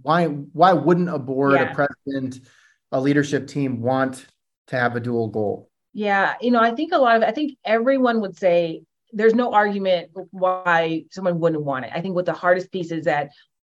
[0.01, 1.71] why, why wouldn't a board, yeah.
[1.71, 2.47] a president,
[2.91, 4.25] a leadership team want
[4.67, 5.69] to have a dual goal?
[5.93, 8.82] Yeah, you know, I think a lot of I think everyone would say
[9.13, 11.91] there's no argument why someone wouldn't want it.
[11.93, 13.30] I think what the hardest piece is that,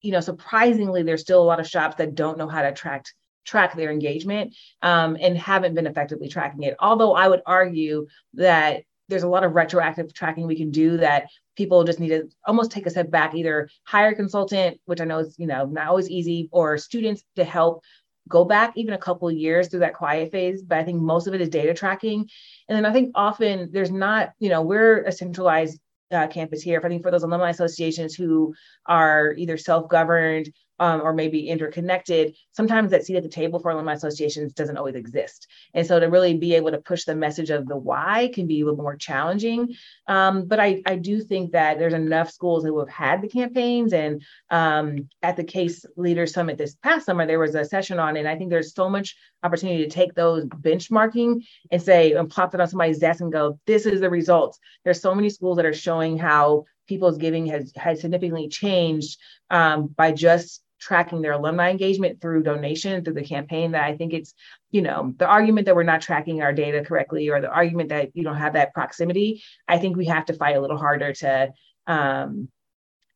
[0.02, 3.06] you know, surprisingly, there's still a lot of shops that don't know how to track
[3.46, 6.76] track their engagement um, and haven't been effectively tracking it.
[6.80, 11.28] Although I would argue that there's a lot of retroactive tracking we can do that
[11.56, 15.06] people just need to almost take a step back, either hire a consultant, which I
[15.06, 17.84] know is you know not always easy, or students to help
[18.28, 21.34] go back even a couple years through that quiet phase, but I think most of
[21.34, 22.28] it is data tracking.
[22.68, 25.80] And then I think often there's not, you know, we're a centralized
[26.12, 26.82] uh, campus here.
[26.84, 28.54] I think for those alumni associations who
[28.86, 33.94] are either self-governed um, or maybe interconnected, sometimes that seat at the table for alumni
[33.94, 35.48] associations doesn't always exist.
[35.74, 38.62] And so to really be able to push the message of the why can be
[38.62, 39.76] a little more challenging.
[40.08, 43.94] Um, but I, I do think that there's enough schools who have had the campaigns.
[43.94, 48.18] And um, at the CASE Leader Summit this past summer, there was a session on
[48.18, 48.22] it.
[48.22, 52.54] And I think there's so much opportunity to take those benchmarking and say, and plop
[52.54, 54.60] it on somebody's desk and go, this is the results.
[54.84, 59.88] There's so many schools that are showing how people's giving has, has significantly changed um,
[59.88, 64.36] by just tracking their alumni engagement through donation through the campaign that i think it's
[64.70, 68.16] you know the argument that we're not tracking our data correctly or the argument that
[68.16, 71.52] you don't have that proximity i think we have to fight a little harder to
[71.88, 72.48] um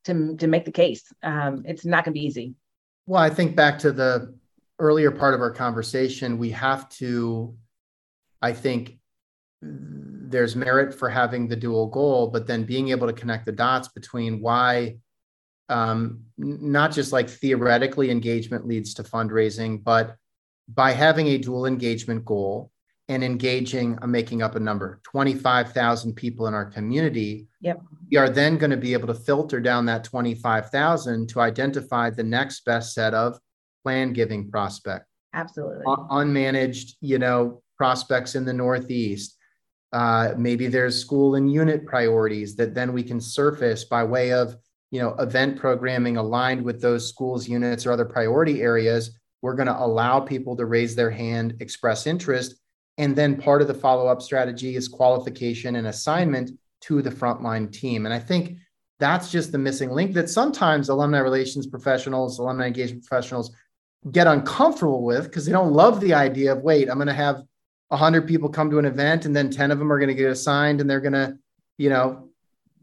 [0.06, 1.04] to, to make the case.
[1.22, 2.56] Um it's not going to be easy.
[3.06, 4.36] Well i think back to the
[4.80, 7.54] earlier part of our conversation we have to
[8.42, 8.98] i think
[9.62, 13.90] there's merit for having the dual goal but then being able to connect the dots
[13.90, 14.96] between why
[15.70, 20.16] um, not just like theoretically engagement leads to fundraising, but
[20.68, 22.72] by having a dual engagement goal
[23.08, 27.82] and engaging, I'm making up a number, 25,000 people in our community, yep.
[28.10, 32.24] we are then going to be able to filter down that 25,000 to identify the
[32.24, 33.40] next best set of
[33.84, 35.06] plan giving prospect.
[35.34, 35.84] Absolutely.
[35.86, 39.38] unmanaged, you know, prospects in the Northeast.
[39.92, 44.56] Uh, maybe there's school and unit priorities that then we can surface by way of
[44.92, 49.68] you know event programming aligned with those schools units or other priority areas we're going
[49.68, 52.56] to allow people to raise their hand express interest
[52.98, 58.06] and then part of the follow-up strategy is qualification and assignment to the frontline team.
[58.06, 58.58] And i think
[59.00, 63.52] that's just the missing link that sometimes alumni relations professionals alumni engagement professionals
[64.12, 67.42] get uncomfortable with because they don't love the idea of wait i'm going to have
[67.88, 70.30] 100 people come to an event and then 10 of them are going to get
[70.30, 71.38] assigned and they're going to
[71.78, 72.30] you know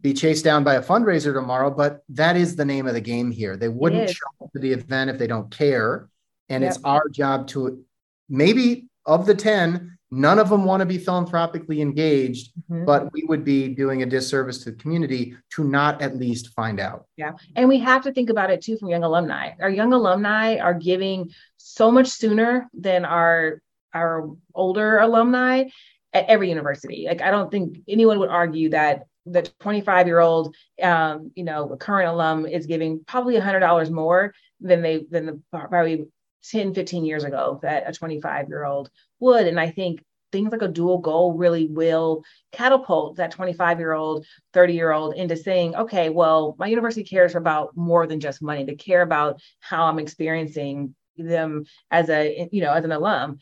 [0.06, 3.28] be chased down by a fundraiser tomorrow, but that is the name of the game
[3.28, 3.56] here.
[3.56, 6.08] They wouldn't show up to the event if they don't care.
[6.48, 6.70] And yep.
[6.70, 7.84] it's our job to
[8.28, 12.84] maybe of the 10, none of them want to be philanthropically engaged, mm-hmm.
[12.84, 16.78] but we would be doing a disservice to the community to not at least find
[16.78, 17.06] out.
[17.16, 17.32] Yeah.
[17.56, 19.54] And we have to think about it too from young alumni.
[19.60, 23.60] Our young alumni are giving so much sooner than our
[23.92, 25.64] our older alumni
[26.12, 27.06] at every university.
[27.08, 31.76] Like I don't think anyone would argue that the 25 year old um, you know
[31.76, 36.06] current alum is giving probably $100 more than they than the probably
[36.44, 38.90] 10, 15 years ago that a 25 year old
[39.20, 39.46] would.
[39.46, 42.22] And I think things like a dual goal really will
[42.52, 47.36] catapult that 25 year old 30 year old into saying okay well my university cares
[47.36, 52.60] about more than just money to care about how i'm experiencing them as a you
[52.60, 53.38] know as an alum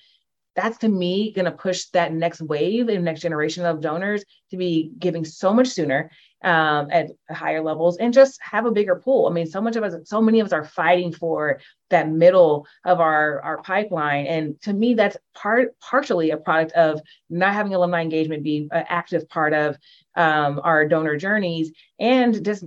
[0.55, 4.57] that's to me going to push that next wave and next generation of donors to
[4.57, 6.11] be giving so much sooner
[6.45, 9.27] um, at higher levels and just have a bigger pool.
[9.27, 11.59] I mean, so much of us, so many of us are fighting for
[11.91, 14.27] that middle of our, our pipeline.
[14.27, 17.01] And to me, that's part partially a product of
[17.31, 19.77] not having alumni engagement be an active part of
[20.17, 22.65] um, our donor journeys and just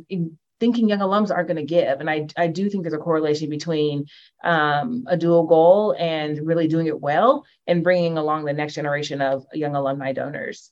[0.59, 1.99] thinking young alums aren't going to give.
[1.99, 4.05] And I, I do think there's a correlation between
[4.43, 9.21] um, a dual goal and really doing it well and bringing along the next generation
[9.21, 10.71] of young alumni donors.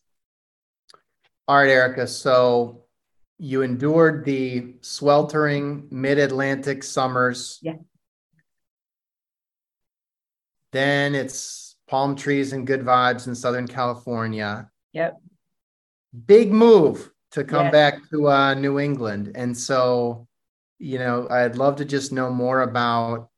[1.47, 2.07] All right, Erika.
[2.07, 2.85] So
[3.37, 7.59] you endured the sweltering mid-Atlantic summers.
[7.61, 7.75] Yeah.
[10.71, 14.69] Then it's palm trees and good vibes in Southern California.
[14.93, 15.21] Yep.
[16.25, 19.33] Big move to come back to uh, New England.
[19.35, 20.25] And so,
[20.79, 23.29] you know, I'd love to just know more about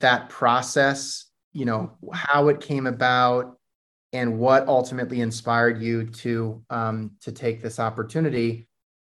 [0.00, 3.56] that process, you know, how it came about
[4.12, 8.66] and what ultimately inspired you to um, to take this opportunity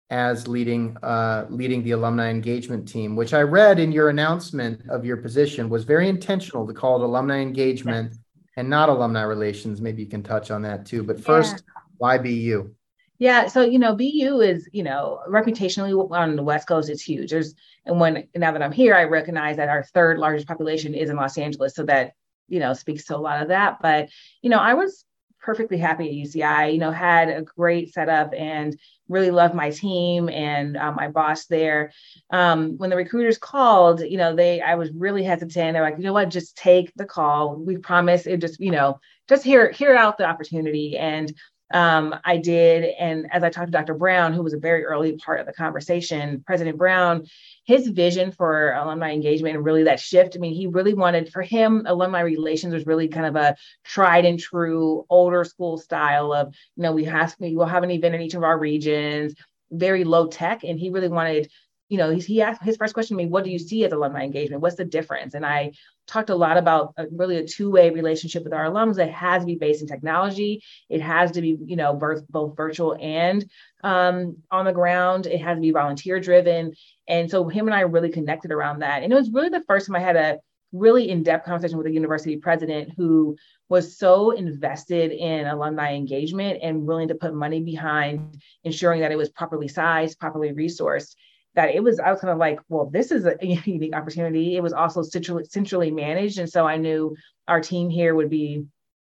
[0.09, 5.05] as leading uh, leading the alumni engagement team, which I read in your announcement of
[5.05, 8.19] your position was very intentional to call it alumni engagement yes.
[8.57, 9.79] and not alumni relations.
[9.79, 11.01] Maybe you can touch on that too.
[11.01, 11.81] But first, yeah.
[11.97, 12.75] why BU?
[13.21, 17.29] Yeah, so you know, BU is you know reputationally on the West Coast, it's huge.
[17.29, 17.53] There's
[17.85, 21.17] and when now that I'm here, I recognize that our third largest population is in
[21.17, 22.13] Los Angeles, so that
[22.47, 23.77] you know speaks to a lot of that.
[23.79, 24.09] But
[24.41, 25.05] you know, I was
[25.39, 26.73] perfectly happy at UCI.
[26.73, 28.75] You know, had a great setup and
[29.07, 31.91] really loved my team and um, my boss there.
[32.31, 35.73] Um, when the recruiters called, you know, they I was really hesitant.
[35.73, 37.55] They're like, you know what, just take the call.
[37.55, 38.41] We promise it.
[38.41, 38.99] Just you know,
[39.29, 41.31] just hear hear out the opportunity and
[41.73, 42.83] um, I did.
[42.99, 43.93] And as I talked to Dr.
[43.93, 47.25] Brown, who was a very early part of the conversation, President Brown,
[47.65, 50.35] his vision for alumni engagement and really that shift.
[50.35, 54.25] I mean, he really wanted for him, alumni relations was really kind of a tried
[54.25, 58.15] and true older school style of, you know, we have we will have an event
[58.15, 59.35] in each of our regions,
[59.71, 60.63] very low tech.
[60.63, 61.49] And he really wanted
[61.91, 64.23] you know, he asked his first question to me, what do you see as alumni
[64.23, 64.61] engagement?
[64.61, 65.33] What's the difference?
[65.33, 65.73] And I
[66.07, 69.45] talked a lot about a, really a two-way relationship with our alums that has to
[69.45, 70.63] be based in technology.
[70.87, 73.43] It has to be, you know, both, both virtual and
[73.83, 75.25] um, on the ground.
[75.25, 76.75] It has to be volunteer driven.
[77.09, 79.03] And so him and I really connected around that.
[79.03, 80.39] And it was really the first time I had a
[80.71, 83.35] really in-depth conversation with a university president who
[83.67, 89.17] was so invested in alumni engagement and willing to put money behind ensuring that it
[89.17, 91.15] was properly sized, properly resourced
[91.55, 94.55] that it was I was kind of like, well, this is a unique opportunity.
[94.55, 97.15] It was also centrally centrally managed, and so I knew
[97.47, 98.65] our team here would be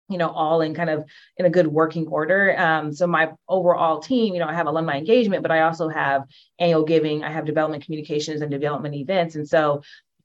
[0.09, 1.05] you know all in kind of
[1.37, 2.59] in a good working order.
[2.59, 6.23] Um, so my overall team you know i have alumni engagement but i also have
[6.59, 9.35] annual giving i have development communications and development events.
[9.35, 9.81] And so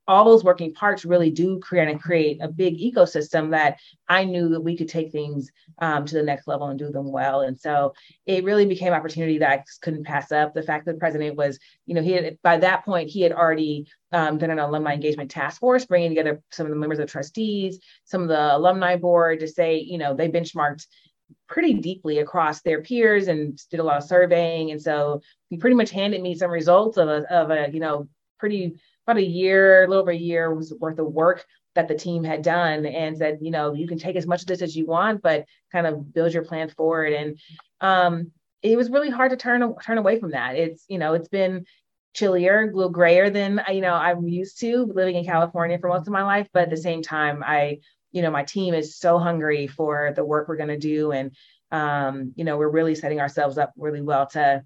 [0.09, 3.79] all those working parts really do create and create a big ecosystem that
[4.09, 7.13] I knew that we could take things um, to the next level and do them
[7.13, 7.43] well.
[7.43, 7.93] And so
[8.25, 10.55] it really became opportunity that I couldn't pass up.
[10.55, 13.33] The fact that the president was, you know, he had by that point he had
[13.33, 17.11] already um, done an alumni engagement task force, bringing together some of the members of
[17.11, 20.87] trustees, some of the alumni board to say, you know, they benchmarked
[21.47, 24.71] pretty deeply across their peers and did a lot of surveying.
[24.71, 28.09] And so he pretty much handed me some results of a, of a you know,
[28.39, 28.77] pretty
[29.09, 31.45] about a year, a little over a year was worth of work
[31.75, 34.47] that the team had done and said, you know, you can take as much of
[34.47, 37.13] this as you want, but kind of build your plan forward.
[37.13, 37.39] And
[37.81, 38.33] um,
[38.63, 40.57] it was really hard to turn turn away from that.
[40.57, 41.65] It's, you know, it's been
[42.15, 46.07] chillier, a little grayer than you know I'm used to living in California for most
[46.07, 46.49] of my life.
[46.53, 47.79] But at the same time, I,
[48.13, 51.35] you know, my team is so hungry for the work we're going to do, and
[51.71, 54.65] um, you know, we're really setting ourselves up really well to,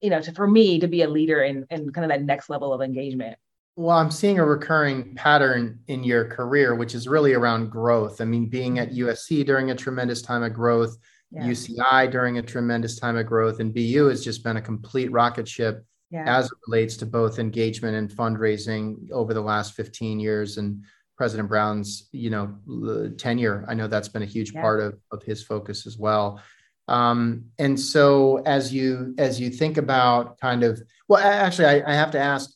[0.00, 2.50] you know, to for me to be a leader in in kind of that next
[2.50, 3.38] level of engagement.
[3.76, 8.20] Well, I'm seeing a recurring pattern in your career, which is really around growth.
[8.20, 10.96] I mean, being at USC during a tremendous time of growth,
[11.32, 11.42] yeah.
[11.42, 15.48] UCI during a tremendous time of growth, and BU has just been a complete rocket
[15.48, 16.24] ship yeah.
[16.26, 20.56] as it relates to both engagement and fundraising over the last 15 years.
[20.56, 20.84] And
[21.16, 24.60] President Brown's, you know, tenure, I know that's been a huge yeah.
[24.60, 26.40] part of, of his focus as well.
[26.86, 31.94] Um, and so as you as you think about kind of well, actually, I, I
[31.94, 32.50] have to ask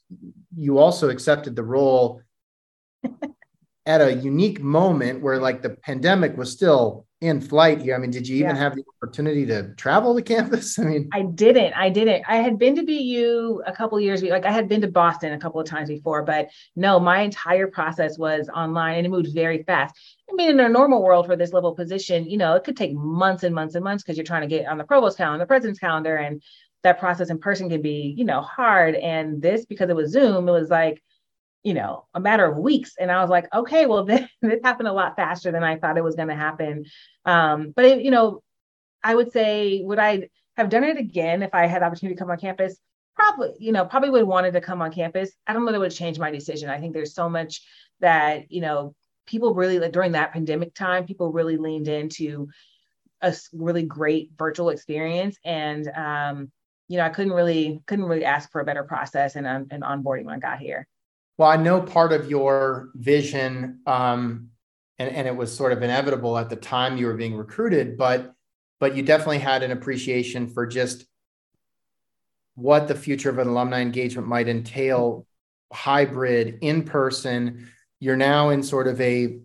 [0.56, 2.22] you also accepted the role
[3.86, 7.96] at a unique moment where like the pandemic was still in flight here.
[7.96, 8.62] I mean, did you even yeah.
[8.62, 10.78] have the opportunity to travel to campus?
[10.78, 11.72] I mean, I didn't.
[11.72, 12.24] I didn't.
[12.28, 14.22] I had been to BU a couple years.
[14.22, 17.66] Like I had been to Boston a couple of times before, but no, my entire
[17.66, 19.96] process was online and it moved very fast.
[20.30, 22.94] I mean, in a normal world for this level position, you know, it could take
[22.94, 25.46] months and months and months because you're trying to get on the provost calendar, the
[25.46, 26.42] president's calendar, and
[26.82, 28.94] that process in person can be, you know, hard.
[28.94, 31.02] And this, because it was Zoom, it was like,
[31.64, 32.94] you know, a matter of weeks.
[32.98, 35.98] And I was like, okay, well, this, this happened a lot faster than I thought
[35.98, 36.84] it was going to happen.
[37.24, 38.42] Um, but, it, you know,
[39.02, 42.18] I would say, would I have done it again if I had the opportunity to
[42.18, 42.78] come on campus?
[43.14, 45.30] Probably, you know, probably would have wanted to come on campus.
[45.46, 46.70] I don't know that it would change my decision.
[46.70, 47.62] I think there's so much
[48.00, 48.94] that, you know,
[49.26, 52.48] people really, like during that pandemic time, people really leaned into
[53.20, 55.36] a really great virtual experience.
[55.44, 56.52] And, um,
[56.88, 59.82] you know, I couldn't really, couldn't really ask for a better process and, um, and
[59.82, 60.86] onboarding when I got here.
[61.36, 64.48] Well, I know part of your vision, um,
[64.98, 68.34] and, and it was sort of inevitable at the time you were being recruited, but
[68.80, 71.04] but you definitely had an appreciation for just
[72.54, 75.26] what the future of an alumni engagement might entail,
[75.72, 77.68] hybrid, in person.
[78.00, 79.38] You're now in sort of a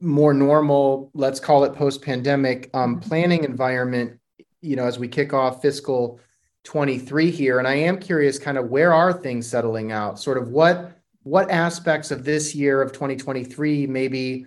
[0.00, 3.08] more normal, let's call it post-pandemic um, mm-hmm.
[3.08, 4.20] planning environment.
[4.60, 6.20] You know, as we kick off fiscal
[6.64, 10.18] 23 here, and I am curious, kind of where are things settling out?
[10.18, 10.92] Sort of what
[11.24, 14.46] what aspects of this year of 2023 maybe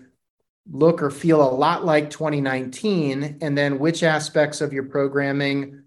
[0.72, 5.82] look or feel a lot like 2019 and then which aspects of your programming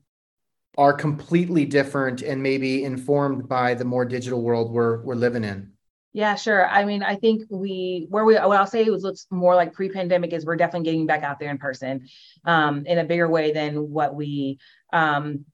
[0.76, 5.70] are completely different and maybe informed by the more digital world we're we're living in
[6.12, 9.54] yeah sure i mean i think we where we what i'll say was looks more
[9.54, 12.08] like pre-pandemic is we're definitely getting back out there in person
[12.44, 14.58] um, in a bigger way than what we
[14.92, 15.44] um,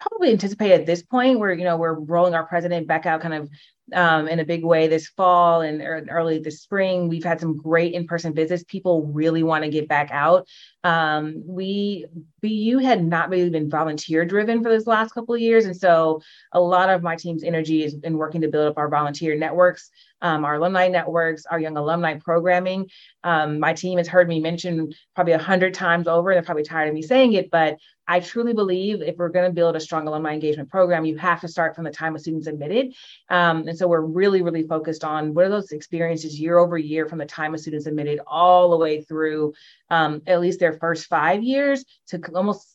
[0.00, 3.34] probably anticipate at this point where you know we're rolling our president back out kind
[3.34, 3.50] of
[3.92, 7.08] um, in a big way this fall and early this spring.
[7.08, 8.64] We've had some great in-person visits.
[8.64, 10.46] People really want to get back out.
[10.84, 12.06] Um, we
[12.40, 16.22] BU had not really been volunteer driven for this last couple of years, and so
[16.52, 19.90] a lot of my team's energy is in working to build up our volunteer networks,
[20.22, 22.88] um, our alumni networks, our young alumni programming.
[23.24, 26.32] Um, my team has heard me mention probably a hundred times over.
[26.32, 27.76] They're probably tired of me saying it, but
[28.10, 31.40] I truly believe if we're going to build a strong alumni engagement program, you have
[31.42, 32.92] to start from the time a student's admitted.
[33.28, 37.06] Um, and so we're really, really focused on what are those experiences year over year
[37.06, 39.54] from the time a student's admitted all the way through
[39.90, 42.66] um, at least their first five years to almost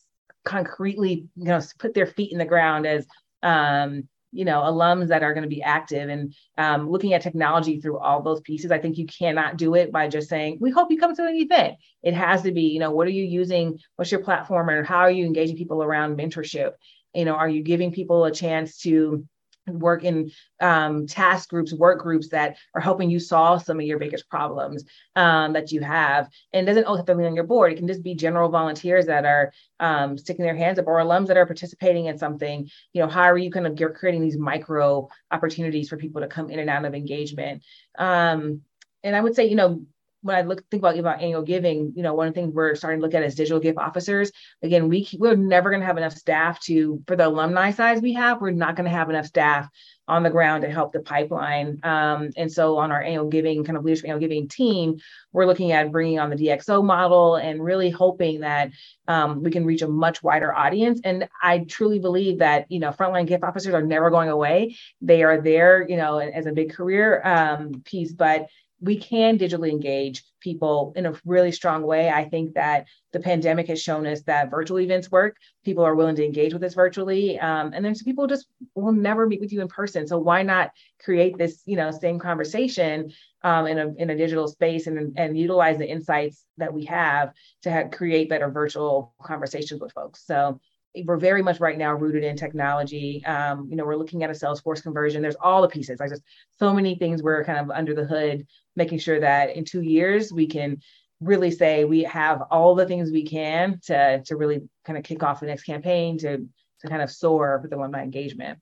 [0.45, 3.05] concretely, you know, put their feet in the ground as
[3.43, 7.79] um, you know alums that are going to be active and um, looking at technology
[7.79, 10.91] through all those pieces i think you cannot do it by just saying we hope
[10.91, 11.75] you come to an event.
[12.03, 13.79] It has to be you know what are you using?
[13.95, 14.69] What's your platform?
[14.69, 16.71] And how are you engaging people around mentorship?
[17.13, 19.25] You know are you giving people a chance to
[19.68, 23.99] work in um, task groups, work groups that are helping you solve some of your
[23.99, 24.84] biggest problems
[25.16, 26.30] um, that you have.
[26.53, 27.72] And it doesn't always have to be on your board.
[27.72, 31.28] It can just be general volunteers that are um, sticking their hands up or alums
[31.28, 32.70] that are participating in something.
[32.93, 36.28] You know, how are you kind of you're creating these micro opportunities for people to
[36.28, 37.63] come in and out of engagement?
[37.97, 38.61] Um,
[39.03, 39.86] and I would say, you know,
[40.26, 42.73] when I look think about about annual giving, you know, one of the things we're
[42.73, 44.32] starting to look at is digital gift officers.
[44.63, 48.13] Again, we we're never going to have enough staff to for the alumni size we
[48.13, 48.41] have.
[48.41, 49.69] We're not going to have enough staff
[50.07, 51.80] on the ground to help the pipeline.
[51.84, 54.97] Um, and so on our annual giving kind of leadership annual giving team,
[55.32, 58.71] we're looking at bringing on the DXO model and really hoping that
[59.07, 61.01] um, we can reach a much wider audience.
[61.03, 64.76] And I truly believe that you know frontline gift officers are never going away.
[65.01, 68.47] They are there, you know, as a big career um, piece, but
[68.86, 72.09] we can digitally engage people in a really strong way.
[72.09, 75.38] I think that the pandemic has shown us that virtual events work.
[75.63, 78.91] People are willing to engage with us virtually, um, and then some people just will
[78.91, 80.05] never meet with you in person.
[80.05, 80.69] So why not
[81.03, 83.11] create this, you know, same conversation
[83.41, 87.33] um, in a in a digital space and and utilize the insights that we have
[87.63, 90.25] to have, create better virtual conversations with folks.
[90.27, 90.59] So
[91.03, 93.23] we're very much right now rooted in technology.
[93.25, 95.21] Um, you know, we're looking at a Salesforce conversion.
[95.21, 95.99] There's all the pieces.
[95.99, 96.23] I just
[96.57, 100.31] so many things we're kind of under the hood, making sure that in two years
[100.31, 100.81] we can
[101.19, 105.23] really say we have all the things we can to to really kind of kick
[105.23, 106.37] off the next campaign to
[106.81, 108.59] to kind of soar with alumni engagement.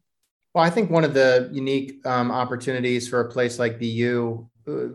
[0.53, 4.47] Well, I think one of the unique um, opportunities for a place like BU,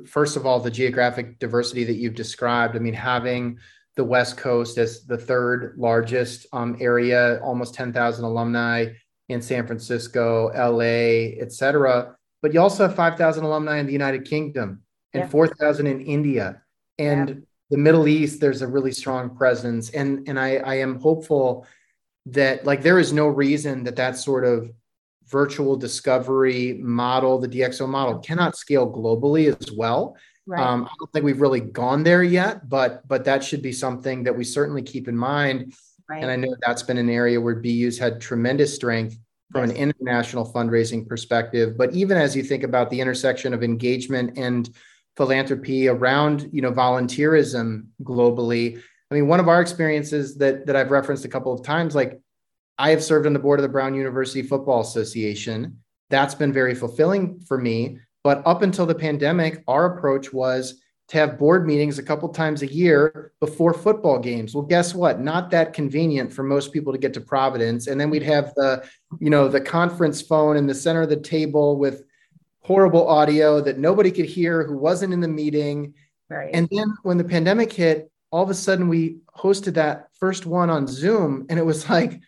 [0.07, 2.77] first of all, the geographic diversity that you've described.
[2.77, 3.59] I mean, having
[3.99, 8.87] the West Coast as the third largest um, area, almost 10,000 alumni
[9.29, 12.15] in San Francisco, LA, et cetera.
[12.41, 14.83] But you also have 5,000 alumni in the United Kingdom
[15.15, 15.29] and yeah.
[15.29, 16.63] 4,000 in India.
[17.01, 17.35] And yeah.
[17.71, 19.91] the Middle East, there's a really strong presence.
[19.91, 21.67] And, and I, I am hopeful
[22.27, 24.71] that like there is no reason that that sort of
[25.27, 30.17] virtual discovery model, the DXO model, cannot scale globally as well
[30.49, 30.63] Right.
[30.63, 34.23] Um, I don't think we've really gone there yet, but but that should be something
[34.23, 35.75] that we certainly keep in mind.
[36.09, 36.23] Right.
[36.23, 39.19] And I know that's been an area where BU's had tremendous strength
[39.53, 39.73] from yes.
[39.73, 41.77] an international fundraising perspective.
[41.77, 44.71] But even as you think about the intersection of engagement and
[45.19, 48.81] philanthropy around you know volunteerism globally,
[49.11, 52.19] I mean, one of our experiences that that I've referenced a couple of times, like
[52.79, 55.81] I have served on the board of the Brown University Football Association.
[56.09, 57.99] That's been very fulfilling for me
[58.29, 62.61] but up until the pandemic, our approach was to have board meetings a couple times
[62.61, 64.55] a year before football games.
[64.55, 65.19] Well, guess what?
[65.19, 67.87] Not that convenient for most people to get to Providence.
[67.87, 68.85] And then we'd have the,
[69.19, 72.03] you know, the conference phone in the center of the table with
[72.61, 75.95] horrible audio that nobody could hear who wasn't in the meeting.
[76.29, 76.51] Right.
[76.53, 80.69] And then when the pandemic hit, all of a sudden we hosted that first one
[80.69, 82.21] on Zoom and it was like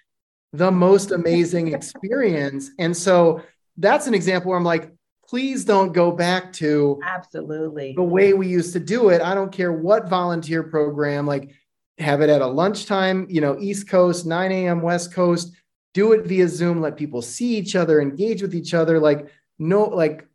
[0.55, 2.71] the most amazing experience.
[2.79, 3.43] And so
[3.77, 4.95] that's an example where I'm like,
[5.31, 9.23] please don't go back to absolutely the way we used to do it.
[9.23, 11.51] I don't care what volunteer program, like
[11.99, 14.83] have it at a lunchtime, you know, East Coast, 9 a.m.
[14.83, 15.53] West Coast,
[15.95, 18.99] do it via Zoom, let people see each other, engage with each other.
[18.99, 19.29] Like,
[19.61, 20.27] no, like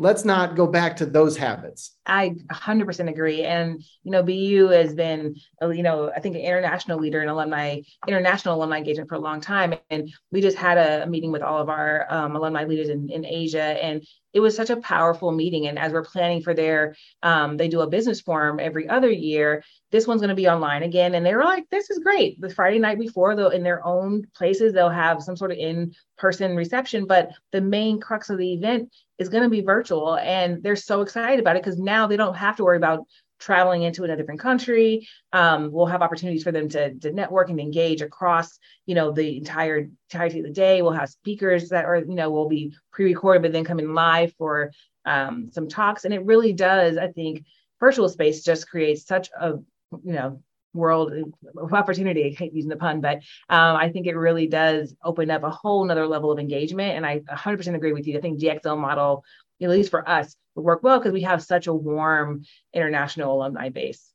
[0.00, 1.94] let's not go back to those habits.
[2.06, 3.44] I 100% agree.
[3.44, 7.28] And, you know, BU has been, uh, you know, I think an international leader in
[7.28, 9.74] alumni, international alumni engagement for a long time.
[9.90, 13.26] And we just had a, meeting with all of our um, alumni leaders in, in
[13.26, 13.62] Asia.
[13.62, 15.66] And it was such a powerful meeting.
[15.66, 19.62] And as we're planning for their, um, they do a business forum every other year.
[19.90, 21.14] This one's going to be online again.
[21.14, 22.40] And they were like, this is great.
[22.40, 25.92] The Friday night before, though, in their own places, they'll have some sort of in
[26.16, 27.06] person reception.
[27.06, 28.90] But the main crux of the event
[29.20, 30.16] is going to be virtual.
[30.16, 33.06] And they're so excited about it because now they don't have to worry about
[33.38, 35.06] traveling into a different country.
[35.32, 39.36] Um, we'll have opportunities for them to, to network and engage across, you know, the
[39.36, 40.82] entire entirety of the day.
[40.82, 44.72] We'll have speakers that are, you know, will be pre-recorded, but then coming live for
[45.04, 46.04] um, some talks.
[46.04, 47.44] And it really does, I think,
[47.78, 50.42] virtual space just creates such a, you know,
[50.72, 51.12] world
[51.56, 52.26] of opportunity.
[52.26, 53.18] I hate using the pun, but
[53.48, 56.96] um, I think it really does open up a whole nother level of engagement.
[56.96, 58.18] And I 100% agree with you.
[58.18, 59.24] I think DXO model,
[59.62, 63.68] at least for us, would work well because we have such a warm international alumni
[63.68, 64.12] base.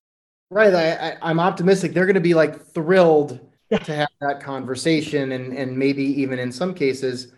[0.49, 0.73] Right.
[0.73, 1.93] I, I, am optimistic.
[1.93, 3.39] They're going to be like thrilled
[3.71, 7.33] to have that conversation and, and maybe even in some cases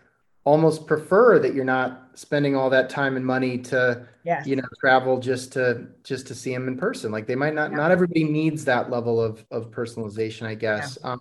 [0.48, 4.48] almost prefer that you're not spending all that time and money to yes.
[4.48, 7.70] you know travel just to just to see them in person like they might not
[7.70, 7.76] yeah.
[7.76, 11.12] not everybody needs that level of of personalization i guess yeah.
[11.12, 11.20] um,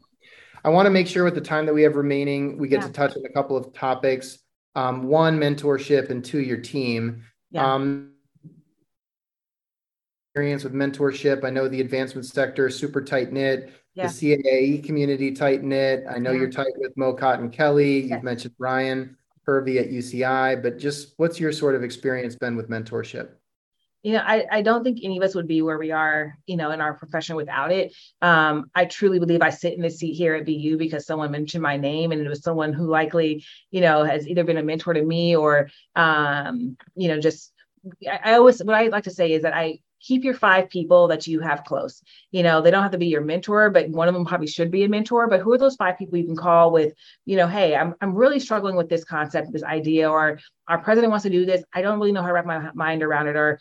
[0.65, 2.87] i want to make sure with the time that we have remaining we get yeah.
[2.87, 4.39] to touch on a couple of topics
[4.77, 7.25] um, one mentorship and two your team
[7.57, 8.13] um,
[10.29, 15.33] experience with mentorship i know the advancement sector is super tight knit the CAAE community
[15.33, 16.05] tight knit.
[16.09, 18.03] I know you're tight with Mo Cotton Kelly.
[18.03, 22.69] You've mentioned Brian Hervey at UCI, but just what's your sort of experience been with
[22.69, 23.31] mentorship?
[24.07, 26.57] you know, I, I don't think any of us would be where we are, you
[26.57, 27.93] know, in our profession without it.
[28.23, 31.61] Um, I truly believe I sit in the seat here at BU because someone mentioned
[31.61, 34.95] my name and it was someone who likely, you know, has either been a mentor
[34.95, 37.53] to me or, um, you know, just
[38.09, 41.27] I always what I like to say is that I keep your five people that
[41.27, 42.03] you have close.
[42.31, 44.71] You know, they don't have to be your mentor, but one of them probably should
[44.71, 45.27] be a mentor.
[45.29, 46.93] But who are those five people you can call with,
[47.25, 50.39] you know, hey, I'm, I'm really struggling with this concept, this idea, or
[50.69, 51.65] our president wants to do this.
[51.75, 53.59] I don't really know how to wrap my mind around it, or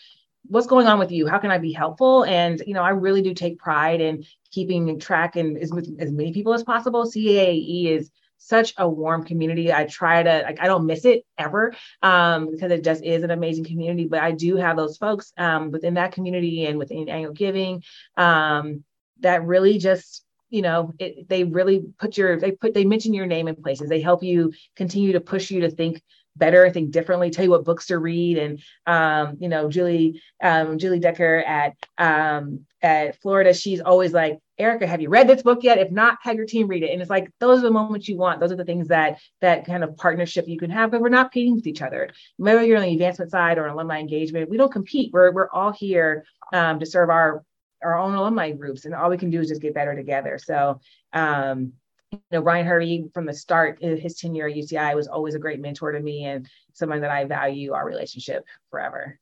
[0.48, 1.26] what's going on with you?
[1.28, 2.24] How can I be helpful?
[2.26, 6.34] And, you know, I really do take pride in keeping track and as, as many
[6.34, 7.06] people as possible.
[7.06, 8.12] CAAE is
[8.48, 9.74] such a warm community.
[9.74, 13.32] I try to like I don't miss it ever um, because it just is an
[13.32, 14.06] amazing community.
[14.06, 17.84] But I do have those folks um, within that community and within annual giving
[18.18, 18.84] um,
[19.22, 23.26] that really just you know it, they really put your they put they mention your
[23.26, 23.90] name in places.
[23.90, 26.02] They help you continue to push you to think
[26.36, 28.38] better, think differently, tell you what books to read.
[28.38, 34.40] And um, you know, Julie, um, Julie Decker at um, at Florida, she's always like,
[34.58, 35.80] Erika, have you read this book yet?
[35.80, 36.92] If not, have your team read it.
[36.92, 38.40] And it's like those are the moments you want.
[38.40, 40.92] Those are the things that that kind of partnership you can have.
[40.92, 42.10] But we're not competing with each other.
[42.38, 45.12] Whether you're on the advancement side or alumni engagement, we don't compete.
[45.14, 47.44] We're we're all here um, to serve our
[47.84, 50.40] our own alumni groups, and all we can do is just get better together.
[50.42, 50.80] So
[51.14, 51.74] um,
[52.12, 55.60] you know, Brian Hervey from the start, his tenure at UCI was always a great
[55.60, 59.20] mentor to me and someone that I value our relationship forever.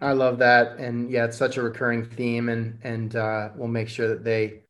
[0.00, 3.88] I love that, and yeah, it's such a recurring theme, and and uh, we'll make
[3.88, 4.62] sure that they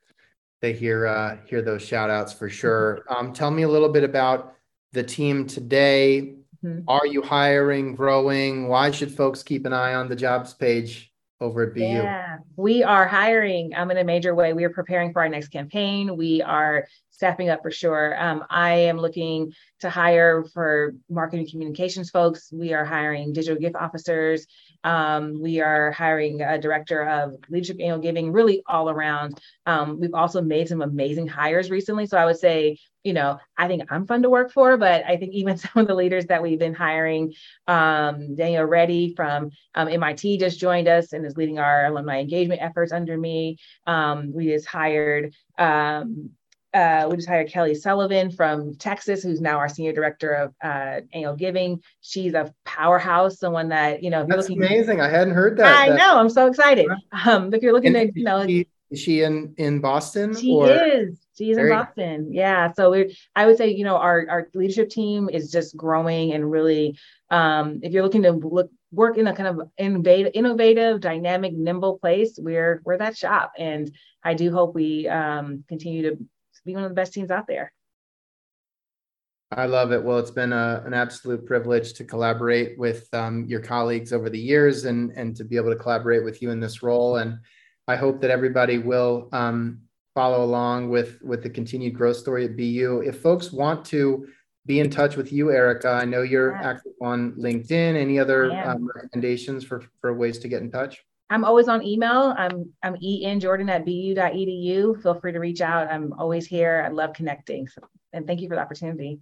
[0.60, 3.02] they hear uh, hear those shout outs for sure.
[3.08, 4.56] Um, tell me a little bit about
[4.92, 6.34] the team today.
[6.62, 6.82] Mm-hmm.
[6.86, 8.68] Are you hiring, growing?
[8.68, 11.11] Why should folks keep an eye on the jobs page
[11.43, 11.80] over at BU?
[11.80, 14.53] Yeah, we are hiring um, in a major way.
[14.53, 16.16] We are preparing for our next campaign.
[16.16, 18.20] We are stepping up for sure.
[18.20, 22.51] Um, I am looking to hire for marketing communications folks.
[22.53, 24.47] We are hiring digital gift officers.
[24.85, 29.41] Um, we are hiring a director of leadership annual giving, really all around.
[29.66, 32.07] Um, we've also made some amazing hires recently.
[32.07, 35.16] So I would say, you know, I think I'm fun to work for, but I
[35.16, 37.33] think even some of the leaders that we've been hiring,
[37.66, 42.62] um, Daniel Reddy from um, MIT just joined us and is leading our alumni engagement
[42.62, 43.59] efforts under me.
[43.87, 46.30] Um, we just hired um,
[46.74, 51.00] uh, we just hired Kelly Sullivan from Texas, who's now our senior director of uh,
[51.12, 51.82] annual giving.
[52.00, 54.24] She's a powerhouse, someone that you know.
[54.26, 55.00] That's looking, amazing.
[55.00, 55.66] I hadn't heard that.
[55.66, 56.18] I that, know.
[56.18, 56.86] I'm so excited.
[57.24, 60.34] Um, if you're looking to, you know, she, is she in in Boston?
[60.34, 60.70] She or?
[60.70, 61.20] is.
[61.36, 62.32] She's in Boston.
[62.32, 62.72] Yeah.
[62.72, 66.50] So we, I would say, you know, our our leadership team is just growing and
[66.50, 66.98] really.
[67.30, 71.98] Um, if you're looking to look work in a kind of innovative, innovative, dynamic, nimble
[71.98, 73.90] place, we're we're that shop, and
[74.22, 76.18] I do hope we um, continue to
[76.64, 77.72] be one of the best teams out there.
[79.56, 80.02] I love it.
[80.02, 84.38] Well, it's been a, an absolute privilege to collaborate with um, your colleagues over the
[84.38, 87.16] years and, and to be able to collaborate with you in this role.
[87.16, 87.38] And
[87.86, 89.82] I hope that everybody will um,
[90.14, 93.02] follow along with, with the continued growth story at BU.
[93.04, 94.26] If folks want to
[94.64, 96.70] be in touch with you, Erika, I know you're yeah.
[96.70, 97.94] active on LinkedIn.
[97.96, 101.04] Any other um, recommendations for, for ways to get in touch?
[101.33, 102.35] I'm always on email.
[102.37, 105.03] I'm I'm enjordan at bu.edu.
[105.03, 105.91] Feel free to reach out.
[105.91, 106.85] I'm always here.
[106.85, 107.66] I love connecting.
[107.66, 107.80] So,
[108.12, 109.18] and thank you for the opportunity.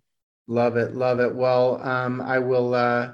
[0.49, 0.97] Love it.
[0.97, 1.33] Love it.
[1.33, 3.13] Well, um, I will uh,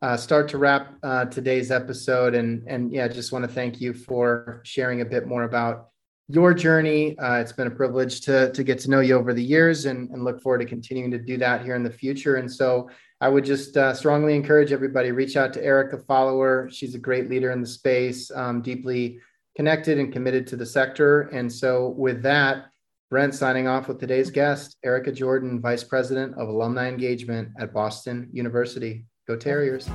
[0.00, 2.34] uh, start to wrap uh, today's episode.
[2.34, 5.90] And, and yeah, just want to thank you for sharing a bit more about
[6.28, 7.18] your journey.
[7.18, 10.08] Uh, it's been a privilege to, to get to know you over the years and,
[10.08, 12.36] and look forward to continuing to do that here in the future.
[12.36, 12.88] And so
[13.22, 16.68] I would just uh, strongly encourage everybody reach out to Erika, follow her.
[16.72, 19.20] She's a great leader in the space, um, deeply
[19.54, 21.22] connected and committed to the sector.
[21.32, 22.66] And so, with that,
[23.10, 28.28] Brent signing off with today's guest, Erika Jordan, Vice President of Alumni Engagement at Boston
[28.32, 29.06] University.
[29.28, 29.88] Go Terriers.